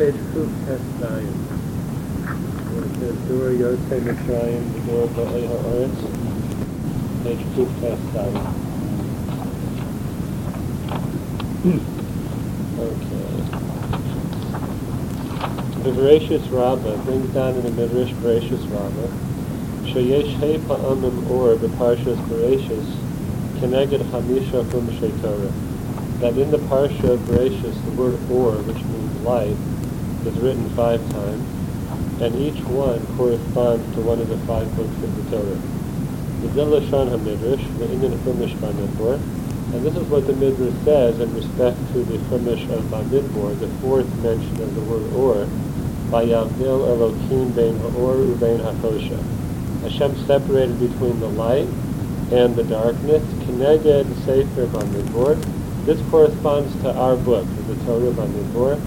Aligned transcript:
page 0.00 0.14
Kuf 0.32 0.48
Tes 0.64 0.80
Zayin. 0.96 1.36
Where 2.72 2.84
it 2.86 2.92
says 2.96 3.16
Dur 3.28 3.52
Yotzei 3.52 4.00
Mitzrayim, 4.00 4.64
the 4.72 4.80
Dur 4.88 5.06
Ba'ei 5.12 5.44
Ha'aretz. 5.46 6.00
Page 7.22 7.44
Kuf 7.52 7.70
Tes 7.82 8.00
Zayin. 8.14 8.46
Okay. 12.80 13.30
The 15.82 15.90
Bereishis 15.90 16.44
Rabbah 16.50 16.96
brings 17.04 17.28
down 17.34 17.56
in 17.56 17.62
the 17.62 17.70
Midrash 17.72 18.14
Bereishis 18.22 18.64
Rabbah, 18.72 19.10
Shayesh 19.84 20.32
Hei 20.40 20.56
Pa'amim 20.64 21.28
Or 21.28 21.56
B'Parshas 21.56 22.16
Bereishis, 22.24 22.88
Keneged 23.60 24.02
Hamisha 24.12 24.64
Hum 24.72 24.86
that 26.20 26.36
in 26.36 26.50
the 26.50 26.58
Parsha 26.58 27.10
of 27.10 27.26
the 27.26 27.90
word 27.96 28.14
or, 28.30 28.52
which 28.62 28.82
means 28.84 29.20
light, 29.22 29.56
is 30.26 30.38
written 30.38 30.68
five 30.70 31.00
times, 31.10 31.42
and 32.20 32.34
each 32.36 32.62
one 32.64 33.00
corresponds 33.16 33.94
to 33.94 34.00
one 34.02 34.20
of 34.20 34.28
the 34.28 34.38
five 34.46 34.68
books 34.76 34.96
of 35.02 35.10
the 35.16 35.36
Torah. 35.36 35.60
The 36.40 36.48
Zilashon 36.56 37.08
HaMidrash, 37.10 37.78
the 37.78 37.90
Indian 37.92 38.12
Chumash 38.20 38.54
Bamidbar, 38.56 39.14
and 39.72 39.84
this 39.84 39.96
is 39.96 40.06
what 40.08 40.26
the 40.26 40.32
Midrash 40.34 40.74
says 40.84 41.20
in 41.20 41.32
respect 41.34 41.78
to 41.92 42.02
the 42.04 42.18
Chumash 42.28 42.68
of 42.70 42.84
Bamidbar, 42.84 43.58
the 43.60 43.68
fourth 43.80 44.08
mention 44.22 44.60
of 44.60 44.74
the 44.74 44.80
word 44.82 45.12
or, 45.14 45.46
by 46.10 46.24
Yavdil 46.26 46.84
Elokim 46.90 47.54
Bein 47.54 47.78
Ha'or 47.78 48.16
Ubein 48.16 48.60
HaChosha. 48.60 49.20
Hashem 49.82 50.26
separated 50.26 50.78
between 50.78 51.20
the 51.20 51.28
light 51.28 51.68
and 52.32 52.54
the 52.54 52.64
darkness, 52.64 53.22
Keneged 53.44 54.12
Sefer 54.24 54.66
Bamidbar, 54.66 55.40
this 55.86 56.00
corresponds 56.10 56.74
to 56.82 56.92
our 56.92 57.16
book, 57.16 57.46
the 57.66 57.74
Torah 57.86 58.12
Bamidbar, 58.12 58.78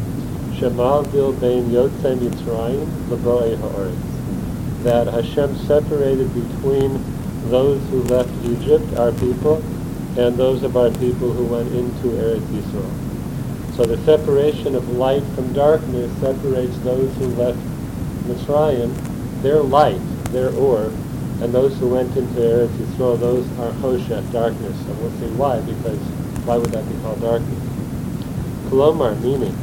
Yotzei 0.69 2.17
Mitzrayim 2.17 2.85
Laboei 3.09 3.57
Ha'aretz. 3.59 4.83
That 4.83 5.07
Hashem 5.07 5.57
separated 5.65 6.33
between 6.33 7.03
those 7.49 7.81
who 7.89 8.03
left 8.03 8.31
Egypt, 8.45 8.97
our 8.97 9.11
people, 9.13 9.61
and 10.17 10.37
those 10.37 10.63
of 10.63 10.77
our 10.77 10.91
people 10.91 11.31
who 11.31 11.45
went 11.45 11.71
into 11.73 12.09
Eretz 12.09 12.45
Yisrael. 12.47 13.75
So 13.75 13.83
the 13.85 13.97
separation 14.05 14.75
of 14.75 14.87
light 14.97 15.23
from 15.35 15.51
darkness 15.53 16.11
separates 16.19 16.77
those 16.79 17.13
who 17.17 17.27
left 17.27 17.57
Mitzrayim, 18.27 18.93
their 19.41 19.61
light, 19.61 20.01
their 20.31 20.53
or, 20.55 20.91
and 21.41 21.53
those 21.53 21.77
who 21.79 21.89
went 21.89 22.15
into 22.15 22.39
Eretz 22.39 22.69
Yisrael, 22.77 23.19
those 23.19 23.45
are 23.59 23.71
Hoshech, 23.81 24.31
darkness. 24.31 24.79
And 24.87 25.01
we'll 25.01 25.11
see 25.11 25.35
why, 25.35 25.59
because 25.61 25.99
why 26.45 26.57
would 26.57 26.71
that 26.71 26.87
be 26.87 26.95
called 27.01 27.21
darkness? 27.21 27.59
Kolomar, 28.69 29.19
meaning, 29.21 29.55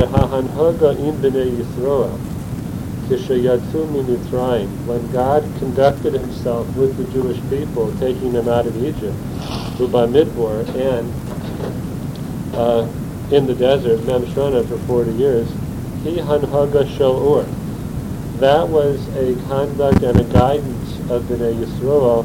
Shehahanhaga 0.00 0.98
in 0.98 1.14
b'nei 1.16 1.50
Yisroel, 1.58 2.18
kishayatsu 3.08 3.86
mimitraim, 3.92 4.66
when 4.86 5.12
God 5.12 5.42
conducted 5.58 6.14
himself 6.14 6.74
with 6.74 6.96
the 6.96 7.04
Jewish 7.12 7.38
people, 7.50 7.92
taking 7.98 8.32
them 8.32 8.48
out 8.48 8.66
of 8.66 8.82
Egypt, 8.82 9.14
Ubamidbor, 9.76 10.66
and 10.74 11.12
uh, 12.54 12.88
in 13.30 13.46
the 13.46 13.54
desert, 13.54 14.00
Memshana, 14.00 14.66
for 14.66 14.78
40 14.78 15.12
years, 15.12 15.48
he 16.02 16.16
hanhaga 16.16 16.84
shalur. 16.96 17.46
That 18.38 18.70
was 18.70 19.06
a 19.16 19.34
conduct 19.48 20.02
and 20.02 20.18
a 20.18 20.24
guidance 20.32 20.98
of 21.10 21.24
b'nei 21.24 21.62
Yisroel 21.62 22.24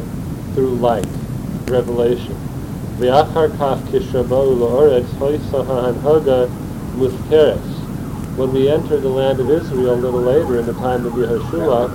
through 0.54 0.76
light, 0.76 1.06
revelation. 1.68 2.38
V'achar 3.00 3.58
kaf 3.58 3.80
kishabahu 3.90 4.60
la'oretz 4.60 5.10
hoysa 5.20 5.66
hanhaga 5.66 6.50
with 7.00 7.14
When 8.38 8.54
we 8.54 8.70
enter 8.70 9.00
the 9.00 9.10
land 9.10 9.40
of 9.40 9.50
Israel 9.50 9.94
a 9.94 9.96
little 9.96 10.22
later 10.22 10.60
in 10.60 10.66
the 10.66 10.74
time 10.74 11.06
of 11.06 11.14
Yehoshua. 11.14 11.90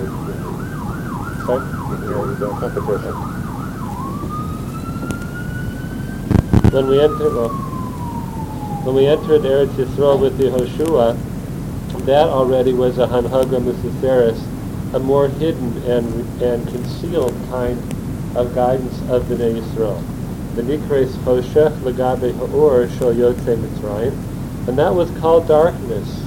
When 6.71 6.87
we 6.87 7.01
enter, 7.01 7.29
well, 7.29 7.49
when 8.83 8.95
we 8.95 9.07
entered 9.07 9.41
Eretz 9.41 9.73
Yisrael 9.73 10.19
with 10.19 10.39
Yehoshua, 10.39 11.17
that 12.05 12.27
already 12.27 12.73
was 12.73 12.97
a 12.97 13.07
Hanhaga 13.07 13.59
Musiferis, 13.59 14.41
a 14.93 14.99
more 14.99 15.27
hidden 15.27 15.77
and, 15.83 16.41
and 16.41 16.67
concealed 16.67 17.35
kind 17.49 17.77
of 18.35 18.53
guidance 18.55 18.99
of 19.09 19.23
Bnei 19.23 19.61
Yisrael. 19.61 20.01
The 20.55 20.61
Nikres 20.63 21.11
Hoshech 21.23 21.75
Lagabe 21.79 22.33
Ha'or 22.37 22.89
Shal 22.89 23.13
Yotze 23.13 23.57
Mitzrayim, 23.57 24.30
and 24.67 24.77
that 24.77 24.93
was 24.93 25.09
called 25.19 25.47
darkness 25.47 26.23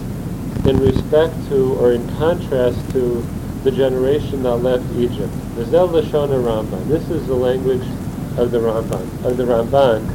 in 0.67 0.79
respect 0.81 1.35
to, 1.49 1.75
or 1.75 1.93
in 1.93 2.07
contrast 2.17 2.79
to, 2.93 3.25
the 3.65 3.71
generation 3.71 4.43
that 4.43 4.57
left 4.57 4.85
Egypt. 4.97 5.33
Lashona 5.57 6.37
Ramban. 6.37 6.87
This 6.87 7.09
is 7.09 7.27
the 7.27 7.35
language 7.35 7.87
of 8.37 8.51
the 8.51 8.59
Ramban, 8.59 9.25
of 9.25 9.39
the 9.39 9.45
Ramban, 9.45 10.07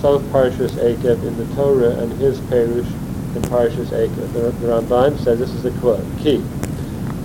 South 0.00 0.22
Parshas 0.32 0.72
Eikev 0.72 1.22
in 1.22 1.36
the 1.36 1.54
Torah 1.54 1.90
and 1.90 2.12
his 2.12 2.40
Perush 2.42 2.90
in 3.36 3.42
Parshas 3.42 3.88
Eikev. 3.88 4.32
The, 4.32 4.50
the 4.52 4.68
Ramban 4.68 5.22
says, 5.22 5.38
this 5.38 5.50
is 5.50 5.66
a 5.66 5.70
quote, 5.80 6.04
Key. 6.18 6.38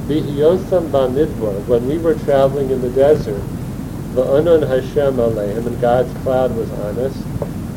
Bihiyosam 0.08 0.90
Bamidbar, 0.90 1.66
when 1.68 1.88
we 1.88 1.98
were 1.98 2.16
traveling 2.16 2.72
in 2.72 2.82
the 2.82 2.90
desert, 2.90 3.42
V'anon 4.16 4.68
Hashem 4.68 5.16
aleihim, 5.16 5.66
and 5.66 5.80
God's 5.80 6.12
cloud 6.24 6.56
was 6.58 6.70
on 6.72 6.98
us. 6.98 7.16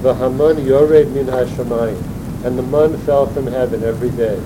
V'hamon 0.02 0.66
yored 0.66 1.12
min 1.12 1.26
hashamayim, 1.26 2.02
and 2.44 2.58
the 2.58 2.62
mun 2.62 2.98
fell 2.98 3.26
from 3.26 3.46
heaven 3.46 3.84
every 3.84 4.10
day. 4.10 4.36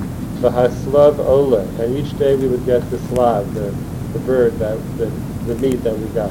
V'haslav 0.40 1.18
ola, 1.18 1.62
and 1.80 1.96
each 1.96 2.16
day 2.18 2.36
we 2.36 2.46
would 2.46 2.66
get 2.66 2.88
the 2.90 2.98
slav, 3.08 3.54
the, 3.54 3.70
the 4.12 4.18
bird, 4.20 4.52
that, 4.58 4.76
the, 4.98 5.06
the 5.46 5.54
meat 5.56 5.82
that 5.82 5.98
we 5.98 6.06
got. 6.08 6.30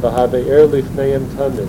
V'habe'er 0.00 0.68
lifneim 0.68 1.24
tamid, 1.36 1.68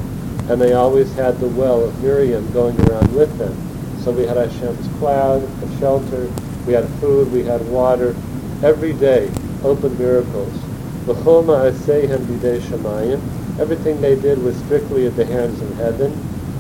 and 0.50 0.60
they 0.60 0.74
always 0.74 1.14
had 1.14 1.40
the 1.40 1.48
well 1.50 1.84
of 1.84 2.02
Miriam 2.02 2.52
going 2.54 2.80
around 2.90 3.14
with 3.16 3.38
them. 3.38 3.56
So 4.02 4.12
we 4.12 4.24
had 4.24 4.38
Hashem's 4.38 4.88
cloud, 4.98 5.44
a 5.64 5.80
shelter, 5.80 6.32
we 6.66 6.74
had 6.74 6.88
food, 7.00 7.32
we 7.32 7.44
had 7.44 7.62
water. 7.70 8.16
Every 8.64 8.94
day, 8.94 9.30
open 9.64 9.98
miracles. 10.00 10.54
V'choma 11.06 11.72
asehem 11.72 12.26
b'dei 12.26 12.60
shamayim. 12.62 13.22
Everything 13.60 14.02
they 14.02 14.16
did 14.16 14.42
was 14.42 14.56
strictly 14.58 15.06
at 15.06 15.16
the 15.16 15.26
hands 15.26 15.62
of 15.62 15.76
heaven. 15.76 16.12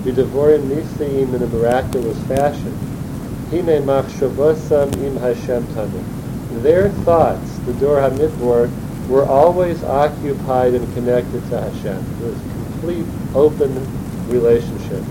B'devorim 0.05 0.69
nisaim 0.69 1.33
in 1.33 1.41
a 1.41 1.47
miraculous 1.47 2.21
fashion. 2.25 2.77
Hine 3.49 3.81
machshavosam 3.81 4.95
im 5.03 5.17
Hashem 5.17 5.63
tamim. 5.73 6.61
Their 6.61 6.89
thoughts, 6.89 7.57
the 7.65 7.73
Dor 7.73 7.97
HaMidbar, 7.97 8.69
were 9.09 9.25
always 9.25 9.83
occupied 9.83 10.75
and 10.75 10.93
connected 10.93 11.41
to 11.49 11.59
Hashem. 11.59 11.97
It 11.97 12.23
was 12.23 12.39
complete, 12.39 13.05
open 13.33 13.73
relationship. 14.29 15.03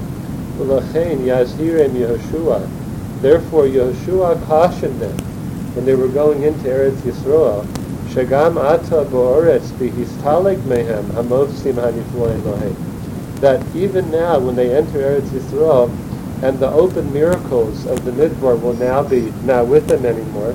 Therefore, 3.21 3.65
Yehoshua 3.65 4.47
cautioned 4.47 5.01
them 5.01 5.19
when 5.75 5.85
they 5.85 5.97
were 5.97 6.09
going 6.09 6.43
into 6.45 6.69
Eretz 6.69 7.01
Yisrael 7.03 7.67
Shagam 8.15 8.57
ata 8.63 9.05
bo'oretz 9.11 9.73
bihistalek 9.73 10.59
mehem 10.71 11.05
hamofsim 11.17 11.75
hanifloim 11.75 12.41
lohem. 12.43 12.94
That 13.41 13.63
even 13.75 14.11
now, 14.11 14.39
when 14.39 14.57
they 14.57 14.75
enter 14.75 14.99
Eretz 14.99 15.29
Yisrael, 15.29 15.91
and 16.43 16.59
the 16.59 16.71
open 16.71 17.13
miracles 17.13 17.87
of 17.87 18.05
the 18.05 18.11
Midbar 18.11 18.61
will 18.61 18.75
now 18.75 19.03
be 19.03 19.33
not 19.45 19.67
with 19.67 19.87
them 19.87 20.05
anymore, 20.05 20.55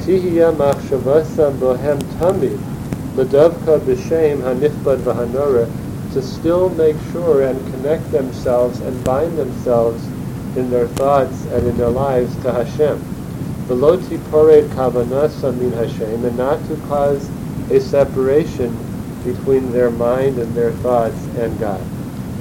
tihiyah 0.00 0.54
machshavasam 0.56 1.58
bohem 1.58 1.98
tamid, 2.18 2.58
ladavka 3.14 3.80
b'shem 3.80 4.40
hanichbad 4.40 4.98
v'hanora, 4.98 5.70
to 6.12 6.22
still 6.22 6.70
make 6.70 6.96
sure 7.12 7.42
and 7.42 7.60
connect 7.74 8.10
themselves 8.12 8.80
and 8.80 9.04
bind 9.04 9.36
themselves 9.36 10.02
in 10.56 10.70
their 10.70 10.86
thoughts 10.88 11.44
and 11.46 11.66
in 11.66 11.76
their 11.76 11.90
lives 11.90 12.34
to 12.42 12.52
Hashem. 12.52 12.98
Veloti 13.66 14.18
pored 14.30 14.64
kavanasa 14.70 15.54
min 15.58 15.72
Hashem, 15.72 16.24
and 16.24 16.36
not 16.38 16.64
to 16.68 16.76
cause 16.88 17.28
a 17.70 17.80
separation 17.80 18.74
between 19.24 19.72
their 19.72 19.90
mind 19.90 20.38
and 20.38 20.54
their 20.54 20.72
thoughts 20.72 21.22
and 21.36 21.58
God. 21.58 21.82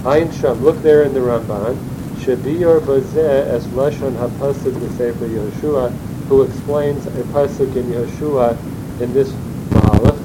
Ein 0.05 0.31
Sham, 0.33 0.63
look 0.63 0.79
there 0.83 1.01
in 1.01 1.15
the 1.15 1.19
Ramban, 1.19 1.75
Shabiyor 2.17 2.79
Bazeh 2.81 3.47
es 3.47 3.65
Lashon 3.69 4.15
HaPasuk 4.17 4.97
Sefer 4.97 5.25
Yehoshua, 5.25 5.91
who 6.27 6.43
explains 6.43 7.07
a 7.07 7.23
pasuk 7.33 7.75
in 7.75 7.85
Yehoshua 7.87 8.55
in 9.01 9.11
this 9.13 9.31
Mahalach, 9.71 10.15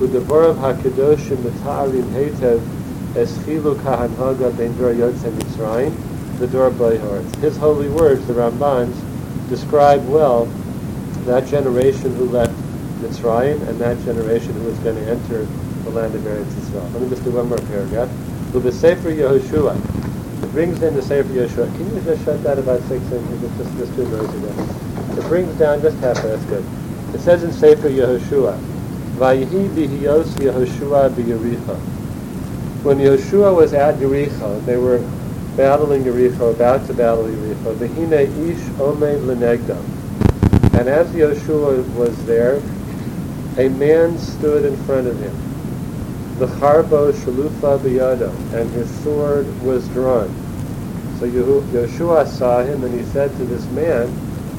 Udevorav 0.00 0.56
HaKadoshim 0.56 1.36
Mita'arim 1.36 2.02
Hetev 2.10 2.60
es 3.16 3.38
Chilu 3.38 3.76
Kahanhaga 3.76 4.56
Ben 4.56 4.76
Dor 4.76 4.92
Yotze 4.92 5.30
Mitzrayim, 5.30 5.94
the 6.40 6.48
Dor 6.48 6.72
Bayhorz. 6.72 7.32
His 7.36 7.56
holy 7.56 7.88
words, 7.90 8.26
the 8.26 8.32
Rambans, 8.32 8.96
describe 9.48 10.04
well 10.08 10.46
that 11.26 11.46
generation 11.46 12.12
who 12.16 12.24
left 12.24 12.54
Mitzrayim 13.02 13.68
and 13.68 13.78
that 13.80 14.04
generation 14.04 14.52
who 14.54 14.64
was 14.64 14.78
going 14.80 14.96
to 14.96 15.08
enter 15.08 15.44
the 15.84 15.90
land 15.90 16.12
of 16.16 16.22
Eretz 16.22 16.50
Yisrael. 16.54 16.92
Let 16.92 17.02
me 17.02 17.08
just 17.08 17.22
do 17.22 17.30
one 17.30 17.48
more 17.48 17.58
paragraph. 17.58 18.10
With 18.52 18.62
the 18.64 18.72
Sefer 18.72 19.10
Yehoshua, 19.10 19.76
it 20.42 20.52
brings 20.52 20.82
in 20.82 20.94
the 20.94 21.02
Sefer 21.02 21.28
Yehoshua. 21.28 21.70
Can 21.76 21.94
you 21.94 22.00
just 22.00 22.24
shut 22.24 22.42
that 22.44 22.58
about 22.58 22.80
six 22.82 23.04
inches? 23.12 23.40
Just, 23.58 23.76
just 23.76 23.94
too 23.94 24.08
noisy 24.08 24.38
there. 24.38 25.18
It 25.18 25.28
brings 25.28 25.54
down 25.58 25.82
just 25.82 25.98
half 25.98 26.16
that's 26.22 26.42
good. 26.44 26.64
It 27.14 27.20
says 27.20 27.44
in 27.44 27.52
Sefer 27.52 27.90
Yehoshua, 27.90 28.58
Vayihi 29.16 29.68
bihiyos 29.68 30.28
Yehoshua 30.38 31.10
b'Yericho. 31.10 31.76
When 32.84 32.98
Yehoshua 32.98 33.54
was 33.54 33.74
at 33.74 33.96
Yericho, 33.96 34.64
they 34.64 34.78
were 34.78 34.98
battling 35.56 36.04
Yericho, 36.04 36.54
about 36.54 36.86
to 36.86 36.94
battle 36.94 37.24
Yericho. 37.24 37.74
V'hine 37.74 38.48
ish 38.48 38.64
omed 38.78 39.26
lenegdam. 39.26 39.82
And 40.78 40.88
as 40.88 41.06
Yehoshua 41.08 41.86
was 41.94 42.16
there, 42.24 42.62
a 43.58 43.68
man 43.68 44.16
stood 44.16 44.64
in 44.64 44.76
front 44.84 45.06
of 45.06 45.18
him. 45.20 45.47
The 46.38 46.46
harbo 46.46 47.10
shalufa 47.12 47.80
biyado, 47.80 48.30
and 48.54 48.70
his 48.70 48.88
sword 49.02 49.46
was 49.62 49.88
drawn. 49.88 50.28
So 51.18 51.26
Yehoshua 51.26 52.28
saw 52.28 52.62
him, 52.62 52.84
and 52.84 52.94
he 52.94 53.04
said 53.06 53.36
to 53.38 53.44
this 53.44 53.66
man, 53.72 54.06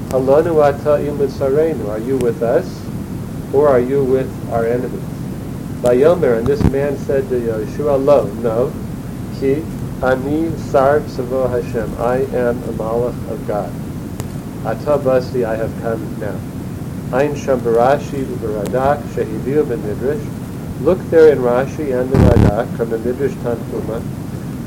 Alanu 0.10 0.62
ata 0.62 1.00
sarenu, 1.30 1.88
are 1.88 2.00
you 2.00 2.18
with 2.18 2.44
us, 2.44 2.86
or 3.54 3.70
are 3.70 3.80
you 3.80 4.04
with 4.04 4.30
our 4.52 4.66
enemies? 4.66 5.00
Vayomer, 5.82 6.40
and 6.40 6.46
this 6.46 6.62
man 6.66 6.98
said 6.98 7.30
to 7.30 7.40
Yehoshua, 7.40 8.04
Lo, 8.04 8.26
no, 8.44 8.74
ki 9.40 9.64
ani 10.04 10.52
sar 10.58 11.00
savo 11.08 11.48
Hashem, 11.48 11.96
I 11.98 12.18
am 12.36 12.62
a 12.64 12.74
malach 12.74 13.32
of 13.32 13.48
God. 13.48 13.72
Ata 14.66 15.02
basi, 15.02 15.46
I 15.46 15.56
have 15.56 15.72
come 15.82 16.20
now. 16.20 16.36
Ein 17.18 17.36
Sham 17.38 17.62
Barashi 17.62 18.26
Ubaradak 18.26 19.02
Shehiviu 19.14 19.66
ben 19.68 19.82
Midrash. 19.82 20.39
Look 20.82 21.00
there 21.10 21.30
in 21.30 21.40
Rashi 21.40 22.00
and 22.00 22.10
the 22.10 22.18
Radak 22.18 22.78
from 22.78 22.90
the 22.90 23.00
Midrash 23.00 23.34
Tanhuma. 23.44 24.02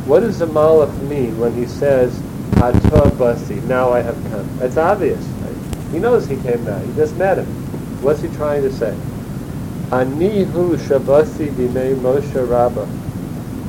What 0.04 0.20
does 0.20 0.38
the 0.38 0.46
Malach 0.46 0.92
mean 1.08 1.38
when 1.38 1.54
he 1.54 1.64
says, 1.64 2.12
Atah 2.56 3.10
Basi, 3.12 3.62
now 3.64 3.92
I 3.92 4.02
have 4.02 4.16
come? 4.30 4.58
That's 4.58 4.76
obvious. 4.76 5.24
Right? 5.24 5.90
He 5.90 5.98
knows 5.98 6.26
he 6.26 6.36
came 6.42 6.62
now. 6.64 6.78
He 6.80 6.92
just 6.96 7.16
met 7.16 7.38
him. 7.38 7.46
What's 8.02 8.20
he 8.20 8.28
trying 8.36 8.60
to 8.60 8.72
say? 8.72 8.94
Anihu 9.88 10.76
Shabasi 10.76 11.48
Bimei 11.52 11.94
Moshe 11.96 12.48
Rabbah. 12.48 12.86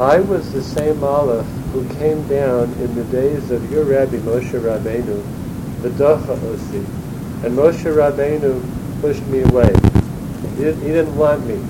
I 0.04 0.20
was 0.20 0.52
the 0.52 0.64
same 0.64 0.96
Malach 0.96 1.46
who 1.72 1.88
came 1.96 2.28
down 2.28 2.74
in 2.74 2.94
the 2.96 3.06
days 3.06 3.52
of 3.52 3.72
your 3.72 3.86
Rabbi 3.86 4.18
Moshe 4.18 4.52
Rabbeinu, 4.52 5.24
the 5.82 5.90
Docha 5.92 6.36
Osi, 6.36 6.84
and 7.46 7.58
Moshe 7.58 7.86
Rabbeinu 7.86 8.62
pushed 9.00 9.26
me 9.28 9.44
away. 9.44 9.74
He, 10.42 10.56
did, 10.62 10.76
he 10.78 10.88
didn't 10.88 11.16
want 11.16 11.46
me. 11.46 11.62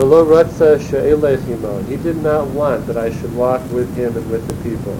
Below 0.00 0.24
Ratza 0.24 0.80
She'elechimo. 0.80 1.86
He 1.86 1.98
did 1.98 2.22
not 2.22 2.46
want 2.48 2.86
that 2.86 2.96
I 2.96 3.10
should 3.10 3.36
walk 3.36 3.60
with 3.70 3.94
him 3.96 4.16
and 4.16 4.30
with 4.30 4.48
the 4.48 4.54
people. 4.66 4.96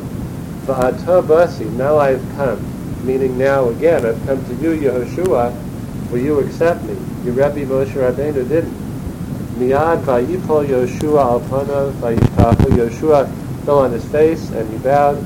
Va'ata. 0.67 1.71
Now 1.79 1.97
I 1.97 2.11
have 2.11 2.37
come. 2.37 3.07
Meaning 3.07 3.39
now 3.39 3.71
again, 3.71 4.05
I've 4.05 4.23
come 4.27 4.45
to 4.45 4.55
you, 4.57 4.79
Yehoshua. 4.79 5.55
Will 6.11 6.19
you 6.19 6.39
accept 6.41 6.85
me? 6.85 6.99
Your 7.25 7.33
Rebbe 7.33 7.65
Moshe 7.65 7.95
Rabbeinu 7.95 8.47
didn't. 8.47 8.75
Miyad 9.59 10.03
va'yipol 10.03 10.67
Yehoshua 10.69 11.25
al 11.25 11.41
panav. 11.49 11.93
Yehoshua 11.93 13.27
fell 13.65 13.79
on 13.79 13.93
his 13.93 14.05
face 14.05 14.51
and 14.51 14.71
he 14.71 14.77
bowed. 14.81 15.17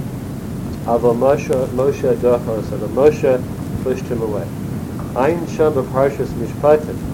Avo 0.84 1.16
Moshe 1.16 1.66
Moshe 1.70 2.14
dochos. 2.18 2.70
And 2.70 2.96
Moshe 2.96 3.42
pushed 3.82 4.04
him 4.04 4.22
away. 4.22 4.46
Ein 5.16 5.44
Sham 5.48 5.72
Parshas 5.72 6.28
Mishpatim. 6.28 7.13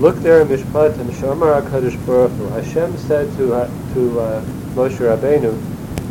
Look 0.00 0.16
there 0.16 0.40
in 0.40 0.48
Mishpatim, 0.48 1.06
Shamar 1.12 1.62
HaKadosh 1.62 2.04
Baruch 2.04 2.32
Hu. 2.32 2.48
Hashem 2.48 2.96
said 2.98 3.32
to, 3.36 3.54
uh, 3.54 3.94
to 3.94 4.20
uh, 4.20 4.44
Moshe 4.74 4.98
Rabbeinu, 4.98 5.54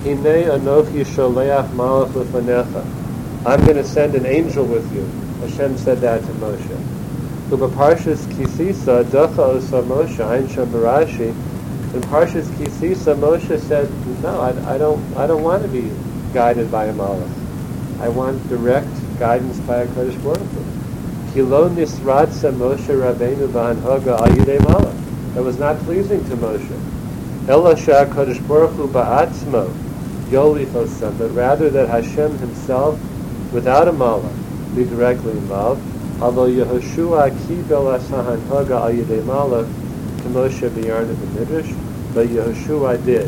Hine 0.03 0.47
Anochi 0.57 1.03
Sholeach 1.03 1.67
Malach 1.71 2.09
Lefanecha. 2.13 3.45
I'm 3.45 3.61
going 3.65 3.75
to 3.75 3.83
send 3.83 4.15
an 4.15 4.25
angel 4.25 4.63
with 4.63 4.89
you. 4.95 5.03
Hashem 5.41 5.77
said 5.77 5.97
that 5.97 6.21
to 6.21 6.31
Moshe. 6.35 7.51
Uba 7.51 7.67
Parshas 7.67 8.23
Kisisa, 8.27 9.03
Dacha 9.11 9.41
Osa 9.41 9.81
Moshe, 9.81 10.25
Ein 10.25 10.47
Sham 10.47 10.67
Barashi. 10.67 11.31
In 11.93 12.01
Parshas 12.03 12.45
Kisisa, 12.55 13.13
Moshe 13.17 13.59
said, 13.59 13.91
no, 14.23 14.39
I, 14.39 14.75
I, 14.75 14.77
don't, 14.77 15.17
I 15.17 15.27
don't 15.27 15.43
want 15.43 15.61
to 15.61 15.67
be 15.67 15.91
guided 16.33 16.71
by 16.71 16.85
a 16.85 16.93
Malach. 16.93 17.29
I 17.99 18.07
want 18.07 18.47
direct 18.47 18.87
guidance 19.19 19.59
by 19.59 19.85
HaKadosh 19.85 20.23
Baruch 20.23 20.39
Hu. 20.39 20.62
Nisratza 21.33 22.53
Moshe 22.53 22.89
Rabbeinu 22.89 23.53
al 23.55 23.75
malach. 24.59 25.33
That 25.33 25.43
was 25.43 25.57
not 25.57 25.79
pleasing 25.79 26.23
to 26.29 26.35
Moshe. 26.35 27.49
Ela 27.49 27.75
she'HaKadosh 27.75 28.47
Baruch 28.47 28.71
Hu 28.73 28.87
ba'atzmo 28.87 29.73
yolichosam, 30.29 31.17
but 31.17 31.29
rather 31.31 31.71
that 31.71 31.89
Hashem 31.89 32.37
himself, 32.37 32.99
without 33.51 33.87
a 33.87 33.91
malach, 33.91 34.75
be 34.75 34.83
directly 34.83 35.31
involved. 35.31 35.81
Although 36.21 36.49
Yehoshua 36.49 37.31
kibel 37.47 37.97
asahanhaga 37.97 38.79
al 38.79 38.91
yidei 38.91 39.23
malach 39.23 39.67
to 40.21 40.29
Moshe 40.29 40.69
b'yarna 40.69 41.15
b'midrash, 41.15 42.13
but 42.13 42.27
Yehoshua 42.27 43.03
did. 43.05 43.27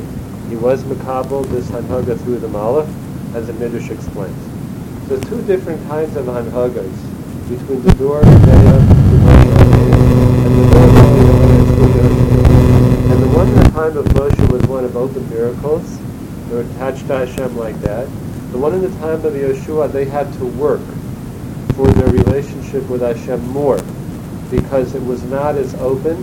He 0.50 0.56
was 0.56 0.84
makabel 0.84 1.44
this 1.50 1.68
hanhaga 1.72 2.20
through 2.20 2.38
the 2.38 2.50
malach, 2.50 2.88
as 3.34 3.48
the 3.48 3.54
midrash 3.54 3.90
explains. 3.90 4.38
So 5.08 5.20
two 5.22 5.42
different 5.48 5.88
kinds 5.88 6.16
of 6.16 6.26
hanhagas 6.26 7.15
between 7.50 7.82
the 7.84 7.94
door 7.96 8.22
and 8.22 8.32
the 8.32 8.48
door 8.48 8.80
And 13.12 13.22
the 13.22 13.30
one 13.36 13.48
in 13.48 13.56
the 13.56 13.70
time 13.70 13.96
of 13.98 14.06
Moshe 14.08 14.52
was 14.52 14.64
one 14.64 14.84
of 14.84 14.98
open 14.98 15.30
miracles. 15.30 16.00
They 16.50 16.56
were 16.56 16.62
attached 16.62 17.08
to 17.08 17.26
Hashem 17.26 17.56
like 17.56 17.80
that. 17.82 18.08
The 18.52 18.58
one 18.58 18.74
in 18.74 18.82
the 18.82 19.00
time 19.00 19.24
of 19.24 19.34
Yeshua, 19.34 19.92
they 19.92 20.06
had 20.06 20.34
to 20.34 20.46
work 20.46 20.82
for 21.76 21.88
their 21.88 22.12
relationship 22.12 22.90
with 22.90 23.02
Hashem 23.02 23.46
more 23.48 23.80
because 24.50 24.96
it 24.96 25.04
was 25.04 25.24
not 25.24 25.56
as 25.56 25.76
open 25.76 26.16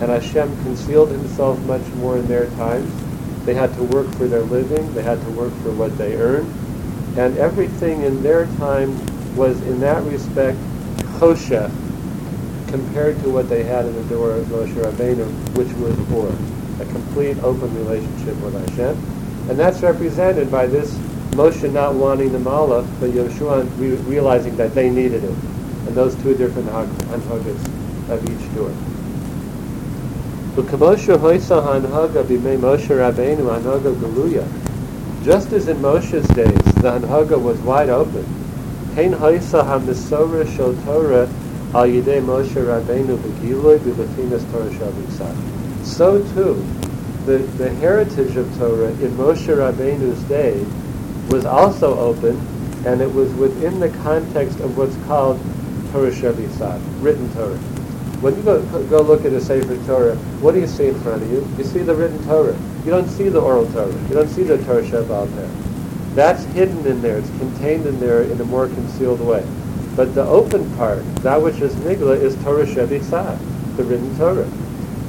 and 0.00 0.10
Hashem 0.10 0.48
concealed 0.62 1.10
himself 1.10 1.60
much 1.66 1.86
more 1.94 2.18
in 2.18 2.26
their 2.26 2.46
times. 2.50 2.90
They 3.44 3.54
had 3.54 3.72
to 3.74 3.84
work 3.84 4.08
for 4.16 4.26
their 4.26 4.42
living. 4.42 4.92
They 4.94 5.02
had 5.02 5.20
to 5.20 5.30
work 5.30 5.52
for 5.62 5.70
what 5.72 5.96
they 5.98 6.16
earned 6.16 6.52
and 7.16 7.36
everything 7.38 8.02
in 8.02 8.22
their 8.22 8.46
time 8.58 8.96
was 9.38 9.62
in 9.62 9.78
that 9.80 10.02
respect 10.04 10.58
chosha 11.18 11.70
compared 12.68 13.18
to 13.22 13.30
what 13.30 13.48
they 13.48 13.62
had 13.62 13.86
in 13.86 13.94
the 13.94 14.14
door 14.14 14.32
of 14.32 14.44
Moshe 14.46 14.74
Rabbeinu, 14.74 15.26
which 15.56 15.72
was 15.78 15.96
or 16.12 16.28
a 16.82 16.92
complete 16.92 17.38
open 17.42 17.72
relationship 17.76 18.36
with 18.42 18.52
Hashem. 18.68 18.96
And 19.48 19.58
that's 19.58 19.80
represented 19.80 20.50
by 20.50 20.66
this 20.66 20.92
Moshe 21.30 21.72
not 21.72 21.94
wanting 21.94 22.32
the 22.32 22.38
Malach, 22.38 22.86
but 23.00 23.10
Yeshua 23.10 23.64
re- 23.78 23.94
realizing 24.10 24.56
that 24.56 24.74
they 24.74 24.90
needed 24.90 25.24
it. 25.24 25.30
And 25.86 25.94
those 25.94 26.14
two 26.16 26.34
different 26.34 26.68
hanhagas 26.68 28.10
of 28.10 28.22
each 28.28 28.54
door. 28.54 28.74
Just 35.24 35.52
as 35.52 35.68
in 35.68 35.76
Moshe's 35.78 36.28
days, 36.28 36.74
the 36.74 36.90
Hanhaga 36.90 37.40
was 37.40 37.58
wide 37.60 37.88
open. 37.88 38.47
Hein 38.98 39.12
haisa 39.12 39.64
ha-misora 39.64 40.44
shel 40.56 40.74
Torah 40.82 41.28
Moshe 41.70 42.58
Rabbeinu 42.58 43.16
begiloi 43.16 43.78
Torah 44.50 45.84
So 45.84 46.18
too, 46.34 46.54
the, 47.24 47.38
the 47.58 47.70
heritage 47.76 48.34
of 48.34 48.52
Torah 48.58 48.88
in 48.88 49.12
Moshe 49.12 49.46
Rabbeinu's 49.46 50.20
day 50.24 50.66
was 51.32 51.46
also 51.46 51.96
open, 51.96 52.44
and 52.86 53.00
it 53.00 53.14
was 53.14 53.32
within 53.34 53.78
the 53.78 53.90
context 54.02 54.58
of 54.58 54.76
what's 54.76 54.96
called 55.06 55.38
Torah 55.92 56.10
Shabbat, 56.10 56.82
written 57.00 57.32
Torah. 57.34 57.56
When 58.18 58.34
you 58.34 58.42
go, 58.42 58.60
go 58.88 59.00
look 59.02 59.24
at 59.24 59.32
a 59.32 59.40
Sefer 59.40 59.76
Torah, 59.86 60.16
what 60.42 60.54
do 60.54 60.60
you 60.60 60.66
see 60.66 60.88
in 60.88 61.00
front 61.02 61.22
of 61.22 61.30
you? 61.30 61.46
You 61.56 61.62
see 61.62 61.82
the 61.82 61.94
written 61.94 62.20
Torah. 62.24 62.58
You 62.84 62.90
don't 62.90 63.08
see 63.08 63.28
the 63.28 63.40
oral 63.40 63.70
Torah. 63.70 63.94
You 64.08 64.14
don't 64.14 64.28
see 64.28 64.42
the 64.42 64.58
Torah 64.64 64.82
Shabbat 64.82 65.36
there. 65.36 65.67
That's 66.18 66.42
hidden 66.46 66.84
in 66.84 67.00
there. 67.00 67.18
It's 67.18 67.30
contained 67.38 67.86
in 67.86 68.00
there 68.00 68.22
in 68.22 68.40
a 68.40 68.44
more 68.44 68.66
concealed 68.66 69.20
way. 69.20 69.46
But 69.94 70.16
the 70.16 70.24
open 70.24 70.68
part, 70.74 71.04
that 71.22 71.40
which 71.40 71.60
is 71.60 71.72
nigla, 71.76 72.20
is 72.20 72.34
Torah 72.42 72.66
Shebisah, 72.66 73.38
the 73.76 73.84
written 73.84 74.18
Torah. 74.18 74.50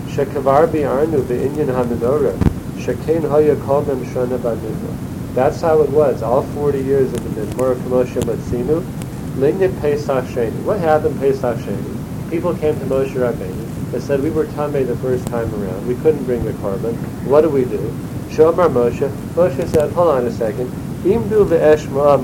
Shekavar 0.05 0.67
bi'arnu 0.67 1.27
be'inyan 1.27 1.73
ha-menorah, 1.73 2.37
shekain 2.77 3.27
haya 3.27 3.55
kol 3.55 3.81
mem 3.85 4.05
shona 4.05 4.37
ba'midla. 4.37 5.33
That's 5.33 5.59
how 5.61 5.81
it 5.81 5.89
was, 5.89 6.21
all 6.21 6.43
40 6.43 6.77
years 6.77 7.11
of 7.11 7.23
the 7.23 7.41
Midmor 7.41 7.73
Kamosha 7.73 8.21
Matzinu, 8.21 8.81
Linyan 9.37 9.81
Pesach 9.81 10.25
Sheni. 10.25 10.63
What 10.63 10.79
happened 10.79 11.19
Pesach 11.19 11.57
Sheni? 11.57 12.29
People 12.29 12.53
came 12.53 12.79
to 12.79 12.85
Moshe 12.85 13.15
Rabbeinu, 13.15 13.91
they 13.91 13.99
said 13.99 14.21
we 14.21 14.29
were 14.29 14.45
tamei 14.45 14.85
the 14.85 14.95
first 14.97 15.25
time 15.25 15.51
around. 15.55 15.87
We 15.87 15.95
couldn't 15.95 16.25
bring 16.25 16.45
the 16.45 16.51
korban. 16.51 16.93
What 17.25 17.41
do 17.41 17.49
we 17.49 17.65
do? 17.65 17.79
Shomar 18.29 18.69
Moshe. 18.69 19.09
Moshe 19.33 19.67
said, 19.69 19.91
hold 19.93 20.09
on 20.09 20.27
a 20.27 20.31
second. 20.31 20.71
Imdu 21.03 21.45
ve'eshma 21.45 22.19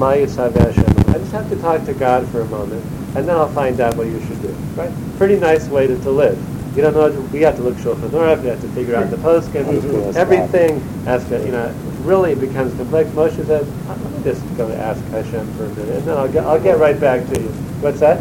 I 1.08 1.18
just 1.18 1.32
have 1.32 1.50
to 1.50 1.56
talk 1.62 1.86
to 1.86 1.94
God 1.94 2.28
for 2.28 2.42
a 2.42 2.46
moment, 2.46 2.84
and 3.16 3.26
then 3.26 3.30
I'll 3.30 3.48
find 3.48 3.80
out 3.80 3.96
what 3.96 4.08
you 4.08 4.20
should 4.28 4.42
do. 4.42 4.50
Right? 4.76 4.92
Pretty 5.18 5.40
nice 5.40 5.70
way 5.70 5.88
to, 5.88 5.98
to 6.00 6.12
live. 6.12 6.38
You 6.76 6.82
don't 6.82 6.94
know. 6.94 7.10
We 7.32 7.40
have 7.44 7.56
to 7.56 7.62
look 7.62 7.76
Shulchan 7.76 8.10
Aruch. 8.10 8.42
We 8.42 8.50
have 8.50 8.60
to 8.60 8.68
figure 8.70 8.96
out 8.98 9.10
the 9.10 9.16
poskim. 9.16 9.64
Mm-hmm. 9.64 10.18
Everything 10.18 10.82
has 11.06 11.26
to, 11.30 11.40
you 11.46 11.54
know, 11.54 11.74
really 12.02 12.36
becomes 12.36 12.76
complex. 12.76 13.10
Moshe 13.12 13.46
says, 13.46 13.66
"I'm 13.88 14.24
just 14.26 14.42
going 14.58 14.72
to 14.72 14.78
ask 14.78 15.02
Hashem 15.06 15.54
for 15.54 15.66
a 15.66 15.70
minute, 15.70 15.96
and 15.96 16.04
then 16.04 16.18
I'll 16.18 16.28
get, 16.28 16.44
I'll 16.44 16.60
get 16.62 16.78
right 16.78 17.00
back 17.00 17.26
to 17.30 17.42
you." 17.42 17.48
What's 17.80 18.02
that? 18.02 18.20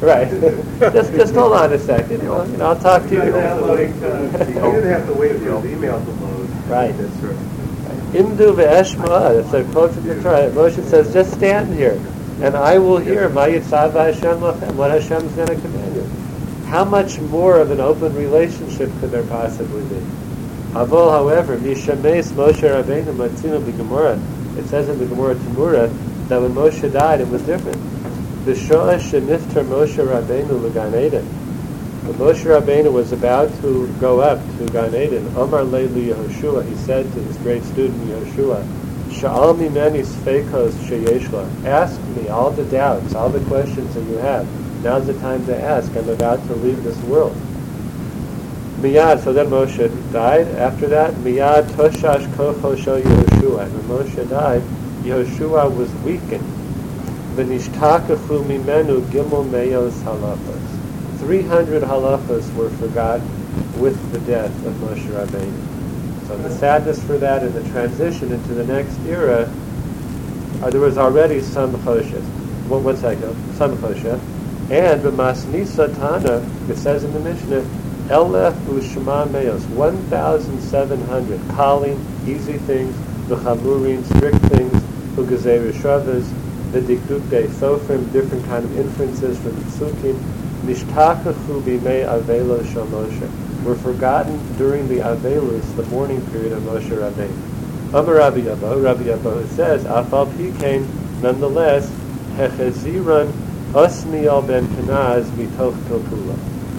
Right. 0.00 0.30
just 0.94 1.12
just 1.12 1.34
hold 1.34 1.52
on 1.52 1.70
a 1.74 1.78
second. 1.78 2.22
You 2.22 2.28
know, 2.28 2.44
you 2.44 2.56
know 2.56 2.66
I'll 2.66 2.80
talk 2.80 3.02
to 3.02 3.14
you. 3.14 3.24
You 3.24 3.36
uh, 3.36 3.76
didn't 3.76 4.90
have 4.90 5.06
to 5.06 5.12
wait 5.12 5.32
for 5.32 5.60
the 5.60 5.70
email 5.70 6.02
to 6.02 6.10
load. 6.12 6.48
Right. 6.66 6.96
That's 6.96 7.16
right. 7.16 7.59
Imdu 8.12 8.54
ve'eshma. 8.54 9.38
It's 9.40 9.72
quote 9.72 9.92
from 9.92 10.06
the 10.06 10.14
Torah. 10.22 10.50
Moshe 10.50 10.82
says, 10.84 11.12
"Just 11.12 11.32
stand 11.34 11.74
here, 11.74 11.98
and 12.42 12.56
I 12.56 12.78
will 12.78 12.98
hear 12.98 13.28
my 13.28 13.48
yitzav 13.48 13.92
Hashem 13.92 14.40
lachem. 14.40 14.74
What 14.74 14.90
Hashem 14.90 15.24
is 15.24 15.32
going 15.32 15.48
to 15.48 15.54
command 15.54 15.94
you." 15.94 16.04
How 16.66 16.84
much 16.84 17.20
more 17.20 17.58
of 17.58 17.70
an 17.70 17.80
open 17.80 18.14
relationship 18.14 18.90
could 19.00 19.10
there 19.10 19.24
possibly 19.24 19.82
be? 19.82 20.00
Avol, 20.72 21.10
however, 21.10 21.56
Mishames 21.56 22.30
Moshe 22.32 22.62
Rabbeinu 22.62 23.12
Matzino 23.14 23.60
B'Gemara. 23.60 24.18
It 24.56 24.66
says 24.66 24.88
in 24.88 24.98
the 24.98 25.06
Gemara 25.06 25.34
Temurah 25.34 25.90
that 26.28 26.40
when 26.40 26.52
Moshe 26.52 26.92
died, 26.92 27.20
it 27.20 27.28
was 27.28 27.42
different. 27.42 27.78
The 28.44 28.52
Shenifter 28.52 29.64
Moshe 29.64 29.98
Rabbeinu 29.98 30.62
L'Gan. 30.62 31.49
When 32.02 32.14
Moshe 32.14 32.44
Rabbeinu 32.44 32.90
was 32.90 33.12
about 33.12 33.50
to 33.60 33.86
go 34.00 34.20
up 34.20 34.40
to 34.56 34.66
Gan 34.72 34.94
Eden, 34.94 35.26
Omar 35.36 35.60
Leili 35.60 36.08
Yehoshua, 36.08 36.66
he 36.66 36.74
said 36.76 37.04
to 37.12 37.20
his 37.20 37.36
great 37.38 37.62
student 37.62 38.00
Yehoshua, 38.08 38.64
Sha'al 39.10 39.54
mimeni 39.54 40.02
sfeikos 40.02 40.72
sheyeshla. 40.88 41.66
Ask 41.66 42.00
me 42.16 42.28
all 42.28 42.52
the 42.52 42.64
doubts, 42.64 43.14
all 43.14 43.28
the 43.28 43.44
questions 43.48 43.94
that 43.94 44.04
you 44.04 44.16
have. 44.16 44.46
Now's 44.82 45.08
the 45.08 45.12
time 45.20 45.44
to 45.44 45.54
ask. 45.62 45.94
I'm 45.94 46.08
about 46.08 46.42
to 46.46 46.54
leave 46.54 46.82
this 46.82 46.96
world. 47.02 47.36
Miyad, 48.78 49.22
so 49.22 49.34
then 49.34 49.48
Moshe 49.48 49.90
died. 50.10 50.48
After 50.56 50.86
that, 50.86 51.12
Miyad 51.16 51.64
Toshash 51.72 52.26
Kochosho 52.32 53.02
Yehoshua. 53.02 53.64
And 53.64 53.88
when 53.88 54.06
Moshe 54.06 54.30
died, 54.30 54.62
Yehoshua 55.02 55.76
was 55.76 55.92
weakened. 55.96 56.46
V'nishtakachu 57.36 58.42
mimenu 58.44 59.02
gimel 59.10 59.44
meyos 59.50 59.92
halachos. 60.02 60.79
300 61.20 61.82
halachos 61.82 62.52
were 62.54 62.70
forgotten 62.70 63.28
with 63.78 64.10
the 64.10 64.18
death 64.20 64.50
of 64.64 64.72
Moshe 64.74 65.06
Rabbeinu. 65.08 66.26
So 66.26 66.36
the 66.38 66.50
sadness 66.50 67.02
for 67.04 67.18
that 67.18 67.42
and 67.42 67.52
the 67.52 67.68
transition 67.70 68.32
into 68.32 68.54
the 68.54 68.64
next 68.64 68.98
era, 69.06 69.52
uh, 70.62 70.70
there 70.70 70.80
was 70.80 70.96
already 70.96 71.40
some 71.40 71.72
choshes. 71.84 72.24
What's 72.68 73.02
that 73.02 73.20
go? 73.20 73.36
Some 73.54 73.76
choshes. 73.78 74.18
And 74.70 75.02
b'masnisa 75.02 75.94
tana, 75.96 76.40
it 76.70 76.78
says 76.78 77.04
in 77.04 77.12
the 77.12 77.20
Mishnah, 77.20 77.62
elef 78.08 78.54
u'shema 78.64 79.30
meos, 79.30 79.64
1,700 79.66 81.40
kalim, 81.48 81.98
easy 82.26 82.56
things, 82.58 82.94
v'chamurim, 83.28 84.02
strict 84.16 84.38
things, 84.46 84.72
u'gazei 85.16 85.70
rishavas, 85.70 86.32
the 86.72 86.80
dikdukei 86.80 87.46
sofrim, 87.48 88.10
different 88.10 88.44
kind 88.46 88.64
of 88.64 88.78
inferences 88.78 89.36
from 89.38 89.54
the 89.56 89.64
psukim, 89.66 90.39
were 93.64 93.74
forgotten 93.74 94.56
during 94.56 94.88
the 94.88 94.98
avelus, 94.98 95.76
the 95.76 95.82
mourning 95.84 96.20
period 96.30 96.52
of 96.52 96.62
Moshe 96.62 96.88
Rabbeinu. 96.88 97.94
Amar 97.94 98.14
Rabbi 98.14 98.40
Abahu, 98.42 98.82
Rabbi 98.82 99.04
Abahu 99.04 99.46
says, 99.48 99.84
afal 99.84 100.26
pikein, 100.32 100.86
nonetheless, 101.22 101.90
hecheziran 102.36 103.32
Osniel 103.72 104.46
ben 104.46 104.66
Kenaz 104.68 105.24
mitoch 105.30 105.74
pilpula. 105.84 106.36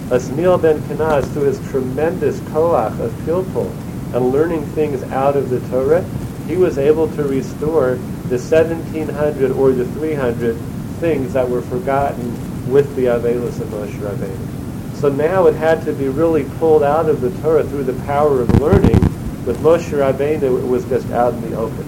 Osniel 0.08 0.60
ben 0.60 0.80
Kenaz, 0.82 1.24
through 1.32 1.44
his 1.44 1.60
tremendous 1.70 2.40
koach 2.40 2.98
of 3.00 3.12
pilpul 3.24 3.70
and 4.14 4.30
learning 4.30 4.64
things 4.68 5.02
out 5.04 5.36
of 5.36 5.50
the 5.50 5.60
Torah, 5.70 6.04
he 6.46 6.56
was 6.56 6.78
able 6.78 7.08
to 7.16 7.22
restore 7.24 7.94
the 8.28 8.38
1700 8.38 9.50
or 9.52 9.72
the 9.72 9.84
300 9.84 10.56
things 11.00 11.32
that 11.32 11.48
were 11.48 11.62
forgotten 11.62 12.51
with 12.66 12.94
the 12.96 13.06
Avelis 13.06 13.60
of 13.60 13.68
Moshe 13.68 13.98
Rabbeinu. 13.98 14.62
So 15.02 15.08
now 15.08 15.46
it 15.46 15.54
had 15.54 15.84
to 15.86 15.92
be 15.92 16.08
really 16.08 16.44
pulled 16.58 16.82
out 16.82 17.08
of 17.08 17.20
the 17.20 17.30
Torah 17.42 17.64
through 17.64 17.84
the 17.84 18.04
power 18.04 18.40
of 18.40 18.60
learning. 18.60 19.00
With 19.44 19.58
Moshe 19.58 19.90
Rabbeinu, 19.90 20.62
it 20.62 20.66
was 20.66 20.84
just 20.84 21.10
out 21.10 21.34
in 21.34 21.50
the 21.50 21.56
open. 21.56 21.84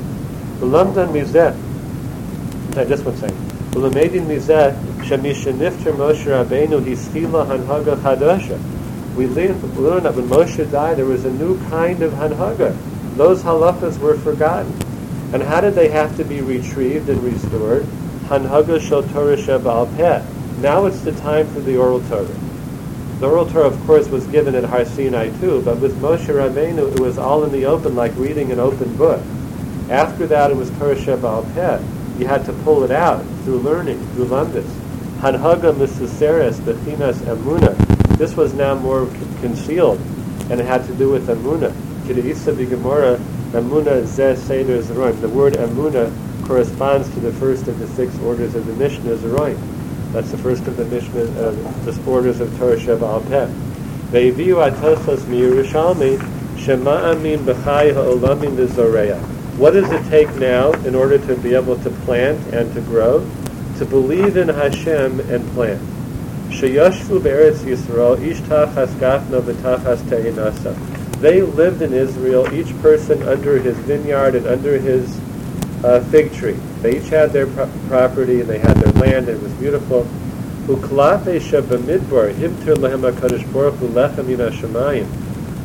L'lamdan 0.60 1.12
mizeh, 1.12 1.54
just 2.88 3.04
one 3.04 3.16
second. 3.16 3.76
L'lamedin 3.76 4.26
mizeh, 4.26 4.74
shemishenifter 5.04 5.92
Moshe 5.92 6.24
Rabbeinu 6.24 6.82
histila 6.84 7.46
hanhaga. 7.46 8.58
We 9.16 9.28
learn 9.28 10.02
that 10.02 10.14
when 10.16 10.28
Moshe 10.28 10.68
died, 10.72 10.96
there 10.96 11.04
was 11.04 11.24
a 11.24 11.30
new 11.30 11.56
kind 11.68 12.02
of 12.02 12.12
hanhaga. 12.14 12.76
Those 13.16 13.44
halachas 13.44 13.98
were 13.98 14.16
forgotten. 14.16 14.72
And 15.32 15.40
how 15.40 15.60
did 15.60 15.74
they 15.74 15.88
have 15.88 16.16
to 16.16 16.24
be 16.24 16.40
retrieved 16.40 17.08
and 17.08 17.22
restored? 17.22 17.84
Hanhaga 18.24 18.80
shel 18.80 19.04
Torah 19.04 19.36
Pet. 19.96 20.24
peh 20.24 20.33
now 20.64 20.86
it's 20.86 21.02
the 21.02 21.12
time 21.12 21.46
for 21.48 21.60
the 21.60 21.76
oral 21.76 22.00
Torah. 22.08 22.24
The 23.20 23.28
oral 23.28 23.44
Torah, 23.44 23.66
of 23.66 23.78
course, 23.84 24.08
was 24.08 24.26
given 24.28 24.54
at 24.54 24.64
Har 24.64 24.86
Sinai 24.86 25.28
too, 25.38 25.60
but 25.60 25.78
with 25.78 26.00
Moshe 26.00 26.24
Rabbeinu, 26.24 26.90
it 26.90 27.00
was 27.00 27.18
all 27.18 27.44
in 27.44 27.52
the 27.52 27.66
open, 27.66 27.94
like 27.94 28.16
reading 28.16 28.50
an 28.50 28.58
open 28.58 28.96
book. 28.96 29.22
After 29.90 30.26
that, 30.26 30.50
it 30.50 30.56
was 30.56 30.70
Torah 30.78 30.96
sheba'al 30.96 31.54
peh 31.54 31.84
you 32.18 32.26
had 32.26 32.46
to 32.46 32.54
pull 32.64 32.82
it 32.82 32.90
out 32.90 33.22
through 33.42 33.58
learning, 33.58 33.98
through 34.14 34.24
lamdis. 34.24 34.64
Hanhaga 35.18 35.74
misuseres 35.74 36.54
bechinas 36.60 37.16
Amuna. 37.26 37.76
This 38.16 38.34
was 38.34 38.54
now 38.54 38.74
more 38.74 39.04
concealed, 39.42 40.00
and 40.48 40.58
it 40.58 40.64
had 40.64 40.86
to 40.86 40.94
do 40.94 41.10
with 41.10 41.26
emuna. 41.28 41.72
Kideisa 42.06 42.54
b'gemora 42.54 43.18
emuna 43.52 44.02
zeh 44.04 44.34
seder 44.34 44.80
zeroim. 44.82 45.20
The 45.20 45.28
word 45.28 45.58
Amuna 45.58 46.10
corresponds 46.46 47.12
to 47.12 47.20
the 47.20 47.32
first 47.32 47.68
of 47.68 47.78
the 47.78 47.86
six 47.88 48.18
orders 48.20 48.54
of 48.54 48.64
the 48.64 48.72
Mishnah 48.76 49.16
Zeroim. 49.16 49.73
That's 50.14 50.30
the 50.30 50.38
first 50.38 50.68
of 50.68 50.76
the 50.76 50.84
Mishnah, 50.84 51.22
uh, 51.22 51.50
the 51.84 52.00
orders 52.08 52.38
of 52.38 52.56
Torah 52.56 52.76
Sheva 52.76 53.02
Al 53.02 53.20
Peh. 53.22 53.48
Ve'viu 54.12 54.62
atosos 54.64 55.22
miyerushalmi 55.22 56.20
shema 56.56 57.14
b'chai 57.16 57.92
ha'olamim 57.92 58.54
v'zoreya. 58.54 59.18
What 59.58 59.72
does 59.72 59.90
it 59.90 60.08
take 60.10 60.32
now 60.36 60.70
in 60.84 60.94
order 60.94 61.18
to 61.18 61.34
be 61.38 61.56
able 61.56 61.76
to 61.78 61.90
plant 61.90 62.38
and 62.54 62.72
to 62.74 62.80
grow? 62.82 63.28
To 63.78 63.84
believe 63.84 64.36
in 64.36 64.48
Hashem 64.50 65.18
and 65.18 65.44
plant. 65.48 65.82
Be'eretz 66.48 67.64
Yisrael. 67.64 68.16
They 71.20 71.42
lived 71.42 71.82
in 71.82 71.92
Israel, 71.92 72.54
each 72.54 72.80
person 72.80 73.20
under 73.24 73.58
his 73.58 73.76
vineyard 73.78 74.36
and 74.36 74.46
under 74.46 74.78
his 74.78 75.18
uh, 75.84 76.00
fig 76.04 76.32
tree. 76.32 76.56
They 76.80 76.98
each 76.98 77.10
had 77.10 77.30
their 77.32 77.46
pro- 77.46 77.70
property 77.88 78.40
and 78.40 78.48
they 78.48 78.58
had 78.58 78.76
their 78.78 78.92
land 78.94 79.28
and 79.28 79.36
it 79.36 79.42
was 79.42 79.52
beautiful. 79.54 80.04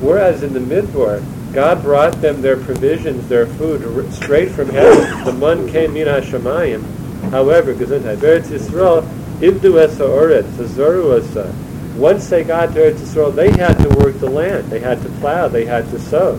Whereas 0.01 0.43
in 0.43 0.53
the 0.53 0.59
Midbar, 0.59 1.53
God 1.53 1.81
brought 1.81 2.21
them 2.21 2.41
their 2.41 2.57
provisions, 2.57 3.29
their 3.29 3.47
food, 3.47 4.13
straight 4.13 4.51
from 4.51 4.69
heaven. 4.69 5.23
The 5.23 5.31
man 5.33 5.69
came 5.69 5.93
min 5.93 6.07
hashamayim. 6.07 6.83
However, 7.31 7.73
Eretz 7.73 8.49
Yisrael, 8.49 9.03
Ibdu 9.39 9.81
esa 9.81 10.03
oretz, 10.03 10.51
Azoru 10.57 11.17
esa. 11.17 11.53
Once 11.97 12.29
they 12.29 12.43
got 12.43 12.73
to 12.73 12.79
Eretz 12.79 12.99
Yisrael, 12.99 13.33
they 13.33 13.51
had 13.51 13.77
to 13.79 13.89
work 13.97 14.19
the 14.19 14.29
land. 14.29 14.69
They 14.69 14.79
had 14.79 15.01
to 15.01 15.09
plow. 15.21 15.47
They 15.47 15.65
had 15.65 15.89
to 15.91 15.99
sow. 15.99 16.37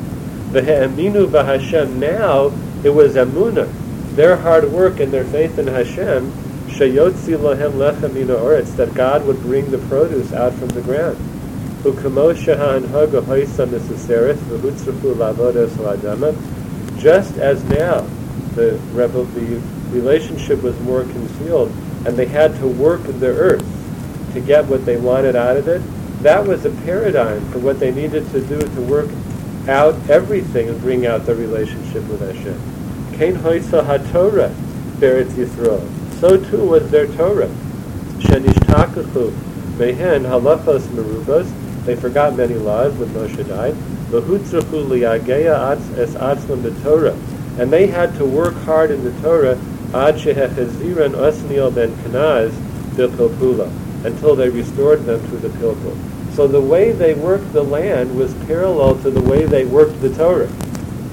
V'he'eminu 0.50 1.28
b'Hashem. 1.28 1.96
Now, 1.96 2.52
it 2.84 2.90
was 2.90 3.14
emunah, 3.14 3.70
their 4.16 4.36
hard 4.36 4.70
work 4.72 5.00
and 5.00 5.12
their 5.12 5.24
faith 5.24 5.58
in 5.58 5.66
Hashem, 5.66 6.30
sheyotzi 6.68 7.36
lohem 7.36 7.72
lechem 7.72 8.14
min 8.14 8.28
oretz, 8.28 8.74
that 8.76 8.94
God 8.94 9.26
would 9.26 9.40
bring 9.40 9.70
the 9.70 9.78
produce 9.78 10.32
out 10.32 10.54
from 10.54 10.68
the 10.68 10.82
ground. 10.82 11.18
Just 17.00 17.38
as 17.38 17.64
now 17.64 18.00
the, 18.54 18.78
rebel, 18.92 19.24
the 19.24 19.62
relationship 19.90 20.62
was 20.62 20.78
more 20.80 21.04
concealed 21.04 21.70
and 22.04 22.16
they 22.16 22.26
had 22.26 22.54
to 22.56 22.68
work 22.68 23.02
the 23.04 23.26
earth 23.26 24.32
to 24.34 24.40
get 24.40 24.66
what 24.66 24.84
they 24.84 24.96
wanted 24.96 25.36
out 25.36 25.56
of 25.56 25.68
it, 25.68 25.82
that 26.22 26.46
was 26.46 26.64
a 26.64 26.70
paradigm 26.84 27.40
for 27.50 27.58
what 27.58 27.80
they 27.80 27.90
needed 27.90 28.30
to 28.30 28.40
do 28.46 28.58
to 28.58 28.80
work 28.82 29.08
out 29.68 29.94
everything 30.08 30.68
and 30.68 30.80
bring 30.80 31.06
out 31.06 31.26
the 31.26 31.34
relationship 31.34 32.06
with 32.08 32.20
Hashem. 32.20 32.69
Kain 33.20 33.36
hoisa 33.36 33.84
ha-Torah 33.84 34.48
beretz 34.98 35.32
Yisrael. 35.36 35.82
So 36.20 36.42
too 36.42 36.64
was 36.64 36.90
their 36.90 37.06
Torah. 37.06 37.50
Shenishtakuchu 38.16 39.30
mehen 39.76 40.24
halachos 40.24 40.86
merubos 40.94 41.46
they 41.84 41.96
forgot 41.96 42.34
many 42.34 42.54
laws 42.54 42.94
when 42.94 43.10
Moshe 43.10 43.46
died. 43.46 43.76
es 45.98 46.82
Torah. 46.82 47.16
And 47.58 47.70
they 47.70 47.86
had 47.88 48.14
to 48.16 48.24
work 48.24 48.54
hard 48.64 48.90
in 48.90 49.04
the 49.04 49.12
Torah 49.20 49.58
ad 49.92 50.14
osniel 50.14 51.74
ben 51.74 51.94
kanaz 51.96 52.52
until 54.04 54.34
they 54.34 54.48
restored 54.48 55.04
them 55.04 55.20
to 55.28 55.36
the 55.36 55.48
pilpul. 55.48 55.94
So 56.34 56.46
the 56.46 56.60
way 56.60 56.92
they 56.92 57.12
worked 57.12 57.52
the 57.52 57.64
land 57.64 58.16
was 58.16 58.32
parallel 58.46 58.96
to 59.02 59.10
the 59.10 59.20
way 59.20 59.44
they 59.44 59.66
worked 59.66 60.00
the 60.00 60.14
Torah. 60.14 60.48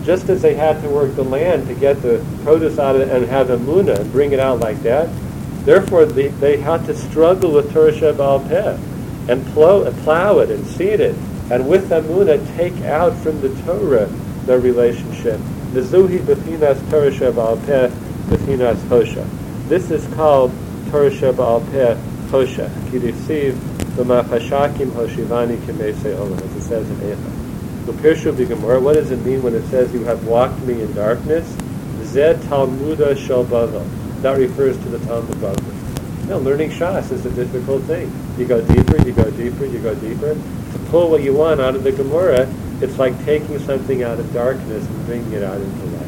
Just 0.07 0.29
as 0.29 0.41
they 0.41 0.53
had 0.53 0.81
to 0.83 0.87
work 0.87 1.13
the 1.15 1.23
land 1.25 1.67
to 1.67 1.75
get 1.75 2.01
the 2.01 2.25
produce 2.45 2.79
out 2.79 2.95
of 2.95 3.01
it 3.01 3.09
and 3.09 3.25
have 3.25 3.49
a 3.49 3.57
muna 3.57 3.99
and 3.99 4.09
bring 4.13 4.31
it 4.31 4.39
out 4.39 4.61
like 4.61 4.81
that, 4.83 5.09
therefore 5.65 6.05
they, 6.05 6.29
they 6.29 6.55
had 6.55 6.85
to 6.85 6.95
struggle 6.95 7.51
with 7.51 7.73
Torah 7.73 7.91
Sheba'al 7.91 8.47
Peh 8.47 8.77
and 9.29 9.45
plow, 9.47 9.91
plow 10.03 10.39
it 10.39 10.49
and 10.49 10.65
seed 10.65 11.01
it, 11.01 11.13
and 11.51 11.67
with 11.67 11.89
the 11.89 11.99
muna 11.99 12.39
take 12.55 12.73
out 12.83 13.17
from 13.17 13.41
the 13.41 13.49
Torah 13.63 14.05
their 14.45 14.61
relationship. 14.61 15.41
The 15.73 15.81
Zuhi 15.81 16.19
Bechinas 16.19 16.89
Torah 16.89 17.11
Sheba'al 17.11 17.65
Peh 17.65 17.89
Bechinas 18.29 18.77
Hosha. 18.87 19.27
This 19.67 19.91
is 19.91 20.07
called 20.15 20.53
Torah 20.89 21.11
Sheba'al 21.11 21.69
Peh 21.69 21.95
Hosha. 22.31 22.69
Kirisiv 22.89 23.55
B'machashakim 23.97 24.87
Hoshivani 24.91 25.57
Kimese 25.65 26.15
Olam, 26.15 26.41
as 26.41 26.55
it 26.55 26.61
says 26.61 26.89
in 26.89 27.36
Eicha. 27.87 27.93
L'pirshu 27.93 28.33
b'gemara, 28.33 28.81
what 28.81 28.93
does 28.93 29.11
it 29.11 29.23
mean 29.25 29.41
when 29.41 29.55
it 29.55 29.65
says 29.69 29.93
you 29.93 30.03
have 30.03 30.25
walked 30.27 30.59
me 30.61 30.81
in 30.81 30.93
darkness? 30.93 31.47
Zed 32.03 32.37
Talmuda 32.41 33.17
Shel 33.17 33.45
Bavel. 33.45 33.85
That 34.21 34.37
refers 34.37 34.77
to 34.77 34.89
the 34.89 34.99
Talmud 35.05 35.37
Bavli. 35.37 36.27
Now, 36.27 36.37
learning 36.37 36.71
Shas 36.71 37.11
is 37.11 37.25
a 37.25 37.31
difficult 37.31 37.83
thing. 37.83 38.11
You 38.37 38.45
go 38.45 38.61
deeper, 38.61 38.97
you 39.05 39.13
go 39.13 39.29
deeper, 39.31 39.65
you 39.65 39.79
go 39.79 39.95
deeper. 39.95 40.33
To 40.33 40.79
pull 40.89 41.09
what 41.09 41.23
you 41.23 41.33
want 41.33 41.61
out 41.61 41.75
of 41.75 41.83
the 41.83 41.91
Gemara, 41.91 42.51
it's 42.81 42.97
like 42.97 43.17
taking 43.23 43.59
something 43.59 44.03
out 44.03 44.19
of 44.19 44.33
darkness 44.33 44.85
and 44.85 45.05
bringing 45.05 45.31
it 45.33 45.43
out 45.43 45.61
into 45.61 45.85
light. 45.85 46.07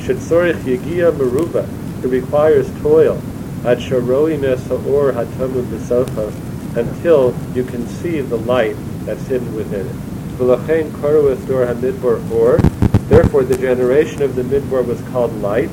Shetzorich 0.00 0.60
Yegia 0.62 1.12
Meruba. 1.12 1.68
It 2.04 2.08
requires 2.08 2.70
toil. 2.80 3.20
At 3.64 3.78
Sharoi 3.78 4.38
Ha'or 4.40 5.12
Hatamud 5.12 5.64
B'socha 5.66 6.76
until 6.76 7.34
you 7.54 7.62
can 7.62 7.86
see 7.86 8.20
the 8.20 8.38
light 8.38 8.74
that's 9.04 9.24
hidden 9.26 9.54
within 9.54 9.86
it. 9.86 10.11
V'lachein 10.42 10.90
koru 10.90 11.36
dor 11.46 11.66
hamidbar 11.66 12.18
or. 12.32 12.56
Therefore, 13.06 13.44
the 13.44 13.56
generation 13.56 14.22
of 14.22 14.34
the 14.34 14.42
midbar 14.42 14.84
was 14.84 15.00
called 15.12 15.32
light. 15.40 15.68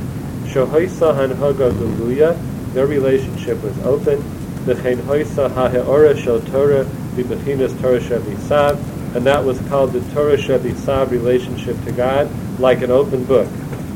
Shohaisa 0.46 1.12
hanhaga 1.16 1.72
guluya. 1.72 2.38
Their 2.76 2.86
relationship 2.86 3.64
was 3.64 3.76
open. 3.80 4.22
V'chein 4.68 4.98
hoisa 4.98 5.50
ha'heora 5.50 6.16
shel 6.16 6.40
Torah 6.42 6.86
v'bechinas 7.16 7.82
Torah 7.82 8.00
shevisav. 8.00 8.78
And 9.16 9.26
that 9.26 9.44
was 9.44 9.60
called 9.70 9.92
the 9.92 10.02
Torah 10.14 10.38
shevisav 10.38 11.10
relationship 11.10 11.84
to 11.86 11.92
God, 11.92 12.30
like 12.60 12.84
an 12.84 12.92
open 12.92 13.24
book. 13.24 13.48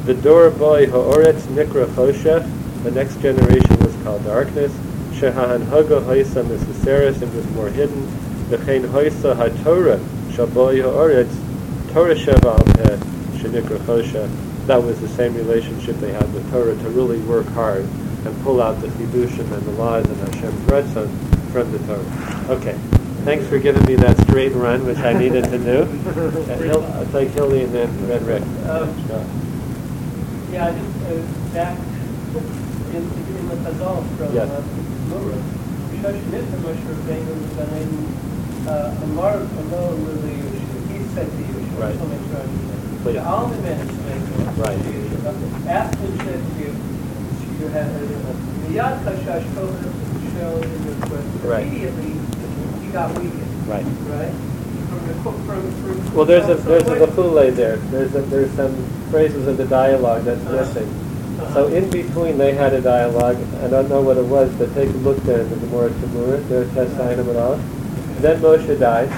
The 0.05 0.15
dor 0.15 0.49
boy 0.49 0.87
ha'oretz 0.87 1.43
nikra 1.53 1.85
choshech. 1.85 2.49
The 2.81 2.89
next 2.89 3.21
generation 3.21 3.77
was 3.77 3.95
called 4.03 4.25
darkness. 4.25 4.71
Shehahanhaga 5.19 6.01
hoisa 6.01 6.43
misaseris 6.43 7.21
and 7.21 7.31
was 7.35 7.47
more 7.51 7.69
hidden. 7.69 8.07
V'chein 8.49 8.87
hoisa 8.87 9.35
ha'torah 9.35 10.01
Shaboy 10.33 10.81
Ha'oretz, 10.81 11.93
Torah 11.93 12.15
Sheva 12.15 12.57
Peh, 12.73 12.97
Shenikra 13.37 13.77
Chosha. 13.85 14.27
That 14.65 14.81
was 14.81 14.99
the 14.99 15.07
same 15.07 15.35
relationship 15.35 15.95
they 15.97 16.11
had 16.11 16.33
with 16.33 16.49
Torah 16.49 16.75
to 16.75 16.89
really 16.89 17.19
work 17.19 17.45
hard 17.49 17.85
and 18.25 18.43
pull 18.43 18.59
out 18.59 18.81
the 18.81 18.87
chidushim 18.87 19.51
and 19.51 19.63
the 19.63 19.71
laws 19.71 20.07
and 20.09 20.17
Hashem's 20.27 20.59
Retzon 20.65 21.07
from 21.51 21.71
the 21.71 21.77
Torah. 21.85 22.57
Okay. 22.57 22.73
Thanks 23.25 23.47
for 23.47 23.59
giving 23.59 23.85
me 23.85 23.93
that 23.95 24.19
straight 24.21 24.53
run, 24.53 24.83
which 24.87 24.97
I 24.97 25.13
needed 25.13 25.43
to 25.45 25.57
do. 25.59 25.83
I'll 26.93 27.05
take 27.11 27.29
Hildy 27.29 27.61
and 27.61 27.73
then 27.73 28.07
Red 28.07 28.23
Rick. 28.23 28.41
Um, 28.67 28.89
yeah, 30.51 30.71
just 30.71 30.97
uh, 31.05 31.53
back 31.53 31.77
in, 32.89 33.03
in 33.37 33.47
the 33.49 33.55
Chazal 33.57 34.17
from 34.17 34.33
yes. 34.33 34.49
uh, 34.49 34.61
Mura. 35.09 35.37
Rabbeinu 38.63 39.03
Amar 39.03 39.35
alone 39.35 40.05
really 40.05 40.35
he 40.93 41.03
said 41.13 41.27
to 41.27 41.37
Yeshua, 41.37 41.79
right. 41.79 41.95
so 41.97 42.05
make 42.05 42.19
sure 42.27 42.37
I 42.37 42.41
understand. 42.41 43.01
Please. 43.03 43.13
The 43.13 43.29
only 43.29 43.57
man 43.59 43.93
Right. 44.53 44.77
After 45.67 46.05
he 46.05 46.17
said 46.19 46.39
to 46.39 46.59
you, 46.59 46.75
you 47.59 47.67
had 47.69 47.91
the 47.93 48.69
Yad 48.69 49.03
Kashash 49.03 49.55
Kohen 49.55 50.33
showed 50.37 50.63
in 50.63 50.83
your 50.83 50.93
request. 50.93 51.43
Right. 51.43 51.67
Immediately, 51.67 52.13
he 52.85 52.91
got 52.91 53.17
weakened. 53.17 53.67
Right. 53.67 53.83
Right? 53.83 54.31
The, 54.33 56.11
Well, 56.13 56.25
there's 56.25 56.47
a 56.49 56.55
there's 56.55 56.83
a 56.83 56.95
lafule 56.95 57.55
there. 57.55 57.77
There's 57.77 58.13
a, 58.13 58.21
there's 58.21 58.51
some 58.51 58.75
phrases 59.09 59.47
of 59.47 59.57
the 59.57 59.65
dialogue 59.65 60.23
that's 60.23 60.45
uh-huh. 60.45 60.55
missing. 60.55 60.87
Uh-huh. 60.87 61.53
So 61.53 61.67
in 61.67 61.89
between 61.89 62.37
they 62.37 62.53
had 62.53 62.73
a 62.73 62.81
dialogue. 62.81 63.37
I 63.63 63.67
don't 63.69 63.89
know 63.89 64.01
what 64.01 64.17
it 64.17 64.25
was, 64.25 64.53
but 64.55 64.73
take 64.75 64.89
a 64.89 64.97
look 64.97 65.17
there 65.23 65.41
in 65.41 65.49
the 65.49 65.55
Gemara 65.55 65.89
Temurah, 65.89 66.47
their 66.47 66.65
Tessanim 66.65 67.27
and 67.27 67.37
all. 67.37 67.59
Then 68.23 68.39
Moshe 68.39 68.79
died, 68.79 69.09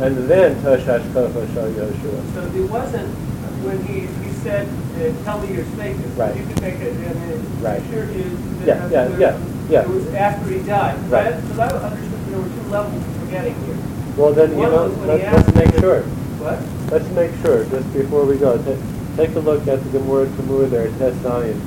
and 0.00 0.16
then 0.26 0.56
Toshash 0.62 1.04
Kofo 1.12 1.52
Shal 1.52 1.68
Yoshua. 1.68 2.32
So 2.32 2.40
it 2.56 2.70
wasn't 2.70 3.12
when 3.60 3.76
he, 3.84 4.08
he 4.24 4.32
said, 4.40 4.66
uh, 4.96 5.12
tell 5.24 5.38
me 5.42 5.52
your 5.52 5.66
status. 5.76 6.00
Right. 6.16 6.34
You 6.34 6.46
can 6.46 6.62
make 6.62 6.80
it, 6.80 6.96
I 6.96 7.12
mean, 7.12 7.60
Right. 7.60 7.82
sure 7.90 8.04
is. 8.04 8.32
Yeah, 8.64 8.88
yeah, 8.88 9.18
yeah, 9.18 9.38
yeah. 9.68 9.82
It 9.82 9.88
was 9.88 10.06
after 10.14 10.48
he 10.50 10.62
died. 10.62 10.96
Right. 11.10 11.36
Because 11.42 11.58
I 11.58 11.68
understood 11.68 12.26
there 12.32 12.38
were 12.40 12.48
two 12.48 12.70
levels 12.70 13.04
we're 13.20 13.30
getting 13.30 13.54
here. 13.66 13.76
Well, 14.16 14.32
then 14.32 14.50
you 14.52 14.64
know, 14.64 14.86
let's, 15.04 15.22
let's 15.36 15.54
make 15.54 15.74
him- 15.74 15.80
sure. 15.80 16.02
What? 16.40 16.58
Let's 16.90 17.10
make 17.12 17.32
sure 17.44 17.66
just 17.66 17.92
before 17.92 18.24
we 18.24 18.38
go. 18.38 18.56
Take, 18.64 18.80
take 19.28 19.36
a 19.36 19.40
look 19.40 19.68
at 19.68 19.84
the 19.84 19.90
Gemara 19.90 20.24
Tamur 20.40 20.70
there, 20.70 20.88
Tes 20.96 21.12
Zayin, 21.20 21.60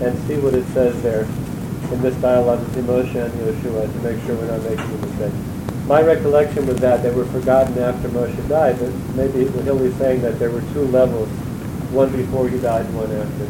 and 0.00 0.16
see 0.28 0.36
what 0.38 0.54
it 0.54 0.64
says 0.74 0.94
there 1.02 1.24
in 1.90 2.02
this 2.02 2.14
dialogue 2.22 2.64
between 2.68 2.84
Moshe 2.86 3.16
and 3.18 3.34
Yeshua 3.34 3.90
to 3.90 3.98
make 4.06 4.24
sure 4.26 4.36
we're 4.36 4.46
not 4.46 4.62
making 4.62 4.94
a 4.94 5.06
mistake 5.06 5.57
my 5.88 6.02
recollection 6.02 6.66
was 6.66 6.76
that 6.80 7.02
they 7.02 7.10
were 7.10 7.24
forgotten 7.24 7.78
after 7.78 8.10
Moshe 8.10 8.46
died, 8.48 8.78
but 8.78 8.92
maybe 9.16 9.46
Hillel's 9.62 9.96
saying 9.96 10.20
that 10.20 10.38
there 10.38 10.50
were 10.50 10.60
two 10.74 10.86
levels, 10.88 11.30
one 11.90 12.14
before 12.14 12.46
he 12.46 12.58
died 12.58 12.84
and 12.84 12.94
one 12.94 13.10
after. 13.10 13.46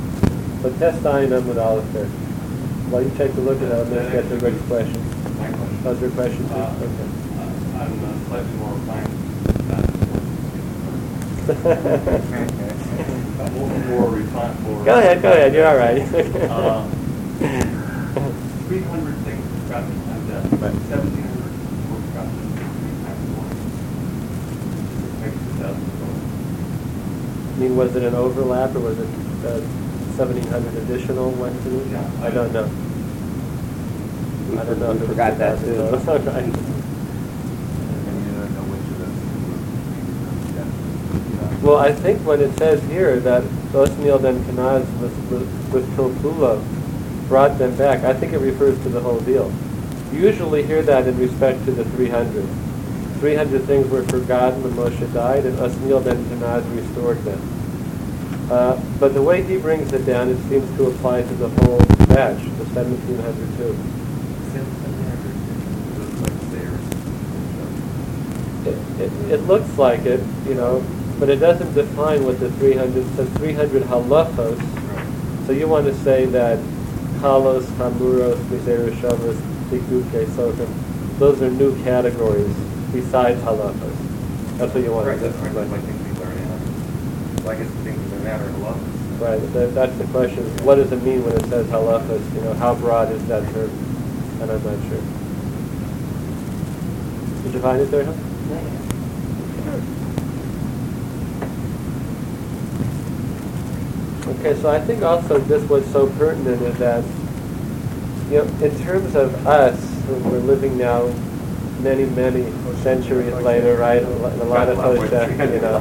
But 0.62 0.74
Testayin 0.78 1.30
Amud 1.30 1.60
Olive 1.60 1.92
there. 1.92 2.06
While 2.06 3.02
you 3.02 3.10
take 3.18 3.34
a 3.34 3.40
look 3.40 3.60
at 3.60 3.68
that 3.68 3.88
and 3.88 4.06
to 4.06 4.12
get 4.12 4.28
the 4.30 4.36
ready 4.38 4.56
question. 4.68 5.02
How's 5.82 6.00
your 6.00 6.12
question? 6.12 6.46
Uh, 6.46 6.78
okay. 6.80 7.08
Uh, 7.34 7.82
I'm 7.82 8.04
uh, 8.04 8.14
slightly 8.28 8.52
more 8.54 8.74
inclined. 8.74 9.18
more 13.88 14.10
refined. 14.10 14.60
More 14.62 14.84
go 14.84 14.98
ahead, 14.98 15.22
go 15.22 15.32
ahead. 15.32 15.54
You're 15.54 15.66
all 15.66 15.76
right. 15.76 16.02
Um, 16.48 16.90
uh, 17.42 17.64
300 18.68 19.16
things 19.24 19.44
death. 19.68 20.52
Right. 20.60 20.74
17 20.88 21.27
I 27.58 27.60
mean, 27.60 27.76
was 27.76 27.96
it 27.96 28.04
an 28.04 28.14
overlap 28.14 28.72
or 28.76 28.78
was 28.78 28.96
it 29.00 29.08
uh, 29.44 29.58
1,700 30.14 30.74
additional 30.84 31.32
went 31.32 31.60
to 31.64 31.70
the? 31.70 31.90
Yeah. 31.90 32.08
I 32.22 32.30
don't 32.30 32.52
know. 32.52 32.70
I 34.60 34.64
don't 34.64 34.78
know. 34.78 34.92
if 34.92 35.00
We 35.00 35.00
was 35.00 35.08
forgot 35.08 35.38
that 35.38 35.58
2,000 35.58 35.64
too. 35.66 36.04
total. 36.06 36.32
Right. 36.34 36.44
And 36.44 36.54
you 36.54 38.30
don't 38.38 38.54
know 38.54 38.62
which 38.70 38.86
of 38.94 38.98
those. 41.50 41.62
Well, 41.64 41.78
I 41.78 41.90
think 41.90 42.24
what 42.24 42.38
it 42.40 42.56
says 42.58 42.80
here 42.84 43.18
that 43.18 43.42
Othniel 43.74 44.24
and 44.24 44.44
Kenaz 44.46 44.86
with, 45.00 45.16
with, 45.28 45.48
with 45.72 47.28
brought 47.28 47.58
them 47.58 47.74
back, 47.76 48.04
I 48.04 48.14
think 48.14 48.34
it 48.34 48.38
refers 48.38 48.80
to 48.84 48.88
the 48.88 49.00
whole 49.00 49.18
deal. 49.18 49.52
You 50.12 50.20
usually 50.20 50.62
hear 50.62 50.82
that 50.82 51.08
in 51.08 51.18
respect 51.18 51.64
to 51.64 51.72
the 51.72 51.84
300. 51.84 52.46
300 53.18 53.64
things 53.64 53.88
were 53.90 54.04
forgotten 54.04 54.62
when 54.62 54.72
Moshe 54.74 55.12
died, 55.12 55.44
and 55.44 55.58
Othniel 55.58 56.06
and 56.06 56.24
Kenaz 56.26 56.64
restored 56.76 57.18
them. 57.24 58.48
Uh, 58.50 58.80
but 59.00 59.12
the 59.12 59.22
way 59.22 59.42
he 59.42 59.56
brings 59.56 59.92
it 59.92 60.06
down, 60.06 60.28
it 60.28 60.38
seems 60.48 60.64
to 60.76 60.86
apply 60.86 61.22
to 61.22 61.34
the 61.34 61.48
whole 61.48 61.80
batch, 62.06 62.40
the 62.42 62.64
1700 62.72 63.56
too. 63.58 63.76
It, 68.68 69.02
it, 69.02 69.32
it 69.32 69.40
looks 69.46 69.76
like 69.76 70.00
it, 70.06 70.20
you 70.46 70.54
know, 70.54 70.84
but 71.18 71.28
it 71.28 71.36
doesn't 71.36 71.74
define 71.74 72.24
what 72.24 72.38
the 72.38 72.50
300, 72.52 72.96
it 72.96 73.16
says 73.16 73.28
300 73.38 73.82
halachos. 73.82 75.46
So 75.46 75.52
you 75.52 75.66
want 75.66 75.86
to 75.86 75.94
say 76.04 76.24
that 76.26 76.58
halos, 77.20 77.66
hamuros, 77.72 78.38
mizeru 78.44 78.92
shavos, 78.92 79.36
tikuke, 79.70 80.24
sokim, 80.26 81.18
those 81.18 81.42
are 81.42 81.50
new 81.50 81.74
categories 81.82 82.54
besides 82.92 83.40
halachos. 83.42 83.96
That's 84.58 84.74
what 84.74 84.82
you 84.82 84.92
want 84.92 85.06
Right, 85.06 85.18
to 85.18 85.28
that's 85.28 85.36
right, 85.36 85.68
like 85.68 85.82
things 85.82 86.02
we 86.02 86.24
learn 86.24 86.36
in. 86.36 87.42
So 87.42 87.50
I 87.50 87.54
guess 87.56 87.70
the 87.70 87.82
things 87.84 88.10
that 88.10 88.22
matter 88.24 88.48
a 88.48 88.56
lot. 88.58 88.76
Right, 89.20 89.40
that, 89.52 89.74
that's 89.74 89.96
the 89.98 90.04
question. 90.06 90.44
What 90.64 90.76
does 90.76 90.90
it 90.92 91.02
mean 91.02 91.24
when 91.24 91.34
it 91.36 91.44
says 91.46 91.66
halachos? 91.68 92.34
You 92.34 92.40
know, 92.42 92.54
how 92.54 92.74
broad 92.74 93.12
is 93.12 93.26
that 93.28 93.42
term? 93.52 93.70
And 94.40 94.50
I'm 94.50 94.62
not 94.64 94.88
sure. 94.88 95.02
Did 97.42 97.54
you 97.54 97.60
find 97.60 97.80
it 97.80 97.90
there, 97.90 98.04
huh? 98.04 98.14
Okay, 104.28 104.54
so 104.60 104.70
I 104.70 104.80
think 104.80 105.02
also 105.02 105.38
this 105.38 105.68
was 105.68 105.86
so 105.90 106.06
pertinent 106.10 106.62
is 106.62 106.76
that, 106.78 107.02
you 108.30 108.38
know, 108.38 108.44
in 108.64 108.78
terms 108.84 109.14
of 109.14 109.46
us, 109.46 109.78
who 110.06 110.14
we're 110.30 110.38
living 110.38 110.76
now 110.78 111.06
many, 111.80 112.04
many 112.06 112.50
centuries 112.82 113.32
later, 113.34 113.76
right? 113.76 114.02
A 114.02 114.08
lot 114.44 114.68
of 114.68 114.78
Tosha, 114.78 115.30
you 115.54 115.60
know, 115.60 115.80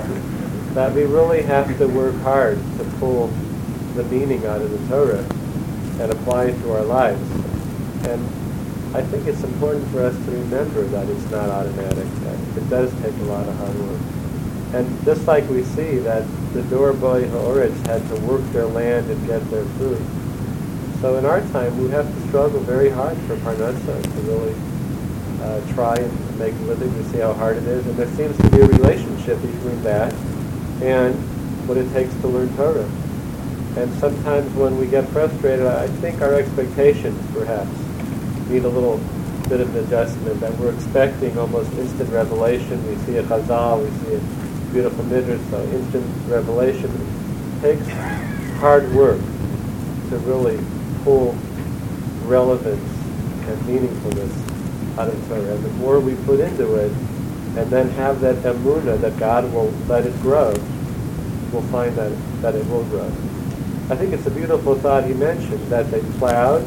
that 0.74 0.94
we 0.94 1.04
really 1.06 1.42
have 1.42 1.78
to 1.78 1.88
work 1.88 2.16
hard 2.22 2.58
to 2.78 2.84
pull 3.00 3.28
the 3.96 4.04
meaning 4.06 4.46
out 4.46 4.62
of 4.62 4.70
the 4.70 4.88
Torah 4.88 5.26
and 6.02 6.12
apply 6.12 6.46
it 6.46 6.60
to 6.62 6.72
our 6.74 6.84
lives. 6.84 7.22
And 8.08 8.24
I 8.96 9.02
think 9.02 9.28
it's 9.28 9.44
important 9.44 9.88
for 9.90 10.04
us 10.04 10.16
to 10.16 10.32
remember 10.32 10.84
that 10.84 11.10
it's 11.10 11.32
not 11.32 11.50
automatic, 11.50 12.08
it 12.56 12.70
does 12.70 12.92
take 13.02 13.14
a 13.14 13.24
lot 13.24 13.48
of 13.48 13.56
hard 13.58 13.76
work. 13.80 14.02
And 14.74 15.06
just 15.06 15.26
like 15.26 15.50
we 15.50 15.64
see 15.64 15.98
that 16.00 16.26
the 16.54 16.62
Dor 16.64 16.94
Boy 16.94 17.28
Ha'oretz 17.28 17.86
had 17.88 18.08
to 18.10 18.16
work 18.22 18.44
their 18.52 18.66
land 18.66 19.10
and 19.10 19.28
get 19.28 19.42
their 19.50 19.66
food. 19.80 20.02
So 21.02 21.18
in 21.18 21.26
our 21.26 21.42
time, 21.52 21.78
we 21.82 21.90
have 21.90 22.06
to 22.06 22.28
struggle 22.28 22.60
very 22.60 22.90
hard 22.90 23.18
for 23.20 23.36
Parnassa 23.38 24.02
to 24.02 24.22
really 24.22 24.56
uh, 25.42 25.74
try 25.74 25.96
and 25.96 26.40
make 26.40 26.54
a 26.54 26.64
living 26.64 26.94
to 26.94 27.04
see 27.10 27.20
how 27.20 27.34
hard 27.34 27.58
it 27.58 27.64
is. 27.64 27.86
And 27.86 27.96
there 27.98 28.10
seems 28.16 28.36
to 28.38 28.50
be 28.50 28.62
a 28.62 28.68
relationship 28.68 29.42
between 29.42 29.82
that 29.84 30.14
and 30.82 31.16
what 31.68 31.78
it 31.78 31.92
takes 31.94 32.14
to 32.22 32.28
learn 32.28 32.56
Torah. 32.56 32.90
And 33.78 33.94
sometimes 34.00 34.52
when 34.56 34.78
we 34.78 34.88
get 34.88 35.08
frustrated, 35.10 35.68
I 35.68 35.88
think 35.88 36.22
our 36.22 36.34
expectations 36.34 37.20
perhaps 37.34 37.70
need 38.50 38.66
a 38.66 38.70
little 38.70 38.98
bit 39.50 39.62
of 39.62 39.74
an 39.76 39.86
adjustment, 39.86 40.40
that 40.40 40.58
we're 40.58 40.74
expecting 40.74 41.38
almost 41.38 41.72
instant 41.74 42.10
revelation. 42.10 42.86
We 42.88 42.96
see 43.06 43.18
a 43.18 43.24
chazal, 43.24 43.84
we 43.84 43.90
see 44.00 44.16
a 44.16 44.74
beautiful 44.74 45.04
midrash, 45.06 45.40
so 45.50 45.62
instant 45.64 46.06
revelation. 46.28 46.90
It 47.58 47.62
takes 47.62 47.88
hard 48.58 48.92
work 48.94 49.20
to 50.10 50.18
really 50.26 50.60
pull 51.04 51.34
relevance 52.26 52.82
and 53.48 53.62
meaningfulness 53.62 54.47
And 54.98 55.64
the 55.64 55.70
more 55.74 56.00
we 56.00 56.16
put 56.26 56.40
into 56.40 56.76
it, 56.76 56.92
and 57.58 57.70
then 57.70 57.90
have 57.92 58.20
that 58.22 58.36
emuna 58.38 59.00
that 59.02 59.18
God 59.18 59.52
will 59.54 59.70
let 59.88 60.06
it 60.06 60.20
grow, 60.22 60.54
we'll 61.52 61.62
find 61.64 61.96
that, 61.96 62.12
that 62.42 62.56
it 62.56 62.68
will 62.68 62.84
grow. 62.86 63.08
I 63.90 63.96
think 63.96 64.14
it's 64.14 64.26
a 64.28 64.32
beautiful 64.32 64.76
thought 64.76 65.06
he 65.06 65.14
mentioned, 65.14 65.68
that 65.68 65.90
they 65.92 66.02
plowed, 66.18 66.66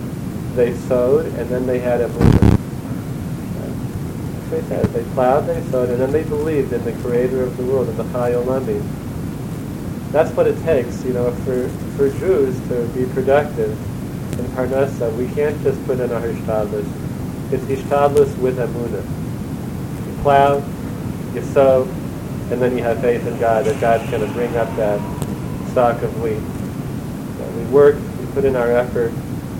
they 0.54 0.74
sowed, 0.88 1.26
and 1.26 1.48
then 1.48 1.66
they 1.66 1.78
had 1.78 2.00
emuna. 2.00 2.50
They 4.50 4.62
said 4.62 4.84
they 4.86 5.04
plowed, 5.14 5.46
they 5.46 5.62
sowed, 5.70 5.90
and 5.90 6.00
then 6.00 6.10
they 6.10 6.24
believed 6.24 6.72
in 6.72 6.84
the 6.84 6.92
Creator 7.02 7.42
of 7.42 7.56
the 7.56 7.64
world, 7.64 7.88
in 7.88 7.96
the 7.96 8.04
Chai 8.12 8.32
Olami. 8.32 8.82
That's 10.10 10.32
what 10.32 10.48
it 10.48 10.60
takes, 10.64 11.04
you 11.04 11.12
know, 11.12 11.30
for, 11.44 11.68
for 11.96 12.10
Jews 12.18 12.58
to 12.68 12.84
be 12.88 13.06
productive 13.12 13.70
in 14.40 14.44
Parnassa. 14.56 15.16
We 15.16 15.28
can't 15.34 15.60
just 15.62 15.84
put 15.86 16.00
in 16.00 16.10
our 16.10 16.20
hishtadlus. 16.20 17.09
It's 17.52 17.64
hishtadlus 17.64 18.36
with 18.38 18.58
emuna. 18.58 19.02
You 20.06 20.22
plow, 20.22 20.62
you 21.34 21.42
sow, 21.42 21.82
and 22.50 22.62
then 22.62 22.76
you 22.76 22.82
have 22.84 23.00
faith 23.00 23.26
in 23.26 23.38
God 23.40 23.64
that 23.64 23.80
God's 23.80 24.08
going 24.10 24.26
to 24.26 24.32
bring 24.32 24.56
up 24.56 24.68
that 24.76 25.00
stalk 25.70 26.00
of 26.02 26.22
wheat. 26.22 26.38
So 27.38 27.50
we 27.58 27.64
work, 27.72 27.96
we 28.20 28.26
put 28.32 28.44
in 28.44 28.54
our 28.56 28.70
effort. 28.70 29.12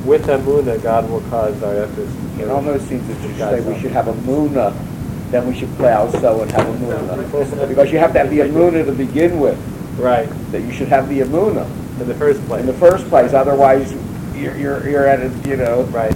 With 0.05 0.27
emuna, 0.27 0.83
God 0.83 1.11
will 1.11 1.21
cause 1.23 1.63
our 1.63 1.75
efforts. 1.77 2.13
to 2.37 2.43
It 2.43 2.49
almost 2.49 2.89
seems 2.89 3.07
that 3.09 3.29
you 3.29 3.35
say 3.37 3.61
we 3.61 3.79
should 3.81 3.93
have 3.93 4.09
a 4.09 4.15
muna, 4.15 4.73
then 5.31 5.47
we 5.47 5.59
should 5.59 5.71
plow, 5.77 6.11
sow, 6.11 6.43
and 6.43 6.51
have 6.53 6.69
a 6.69 6.73
muna. 6.73 7.69
Because 7.69 7.93
you 7.93 7.99
have 7.99 8.13
to 8.13 8.19
have 8.21 8.31
the 8.31 8.39
amuna 8.41 8.85
to 8.87 8.93
begin 8.93 9.41
with, 9.41 9.59
Right, 9.99 10.29
that 10.53 10.63
you 10.63 10.73
should 10.73 10.89
have 10.89 11.09
the 11.09 11.21
amuna 11.21 11.67
in 12.01 12.09
the 12.09 12.15
first 12.15 12.41
place. 12.47 12.61
in 12.61 12.67
the 12.67 12.73
first 12.75 13.07
place, 13.09 13.35
otherwise 13.35 13.93
you're, 14.35 14.57
you're, 14.57 14.89
you're 14.89 15.07
at 15.07 15.21
a, 15.21 15.49
you 15.49 15.57
know, 15.57 15.83
Right. 15.85 16.15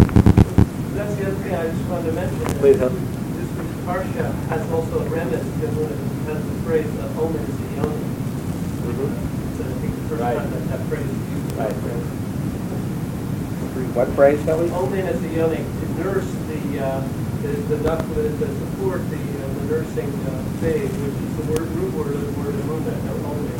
That's 1.14 1.26
the 1.26 1.30
other 1.30 1.44
thing 1.46 1.54
I 1.54 1.70
just 1.70 1.86
wanted 1.88 2.06
to 2.06 2.12
mention. 2.18 2.58
Please, 2.58 2.78
huh? 2.82 2.88
This 2.90 3.50
Parsha 3.86 4.34
has 4.50 4.62
also 4.72 4.98
a 4.98 5.06
remnant, 5.06 5.46
because 5.54 5.74
when 5.78 5.86
it 5.94 5.98
has 6.26 6.42
the 6.42 6.58
phrase, 6.66 6.90
uh, 6.98 7.22
Omen 7.22 7.38
is 7.38 7.54
the 7.54 7.70
Yoni. 7.78 8.02
Mhm. 8.82 9.14
So 9.54 9.62
I 9.62 9.72
think 9.78 9.94
the 9.94 10.02
first 10.10 10.22
Right. 10.22 10.34
time 10.42 10.50
that 10.50 10.64
that 10.74 10.82
phrase 10.90 11.06
is 11.06 11.22
used. 11.30 11.54
Right. 11.54 11.76
what 13.94 14.08
phrase, 14.18 14.42
Kelly? 14.42 14.70
Omen 14.74 15.06
is 15.06 15.20
the 15.22 15.28
Yoni, 15.38 15.62
to 15.62 15.86
nurse 16.02 16.26
the, 16.50 16.82
uh, 16.82 17.00
the, 17.46 17.52
the 17.70 17.78
duck, 17.86 18.02
to 18.02 18.46
support 18.58 18.98
the, 19.06 19.22
uh, 19.22 19.46
the 19.54 19.64
nursing, 19.70 20.10
uh, 20.26 20.42
babe, 20.60 20.90
which 20.98 21.14
is 21.14 21.32
the 21.38 21.46
word, 21.46 21.70
root 21.78 21.94
word 21.94 22.10
of 22.10 22.26
the 22.26 22.34
word 22.42 22.58
no 22.58 23.14
Omen. 23.30 23.58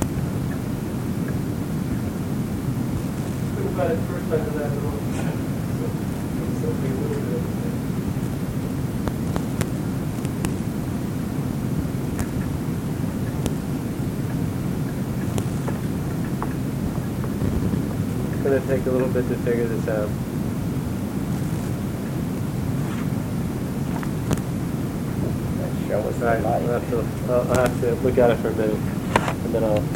Couldn't 3.54 3.74
find 3.78 3.92
it 3.92 3.98
the 4.02 4.06
first 4.10 4.26
time 4.26 4.58
that 4.58 5.43
going 18.54 18.60
to 18.60 18.68
take 18.68 18.86
a 18.86 18.90
little 18.90 19.08
bit 19.08 19.26
to 19.26 19.36
figure 19.38 19.66
this 19.66 19.88
out. 19.88 20.08
Show 25.88 25.98
us 25.98 26.04
All 26.04 26.20
the 26.20 26.26
light. 26.26 26.44
I'll 26.44 26.80
have 26.80 26.90
to, 26.90 27.32
I'll 27.32 27.44
have 27.44 27.80
to 27.80 27.94
look 27.96 28.18
at 28.18 28.30
it 28.30 28.36
for 28.36 28.48
a 28.48 28.54
minute, 28.54 28.76
and 28.76 29.54
then 29.54 29.64
I'll 29.64 29.84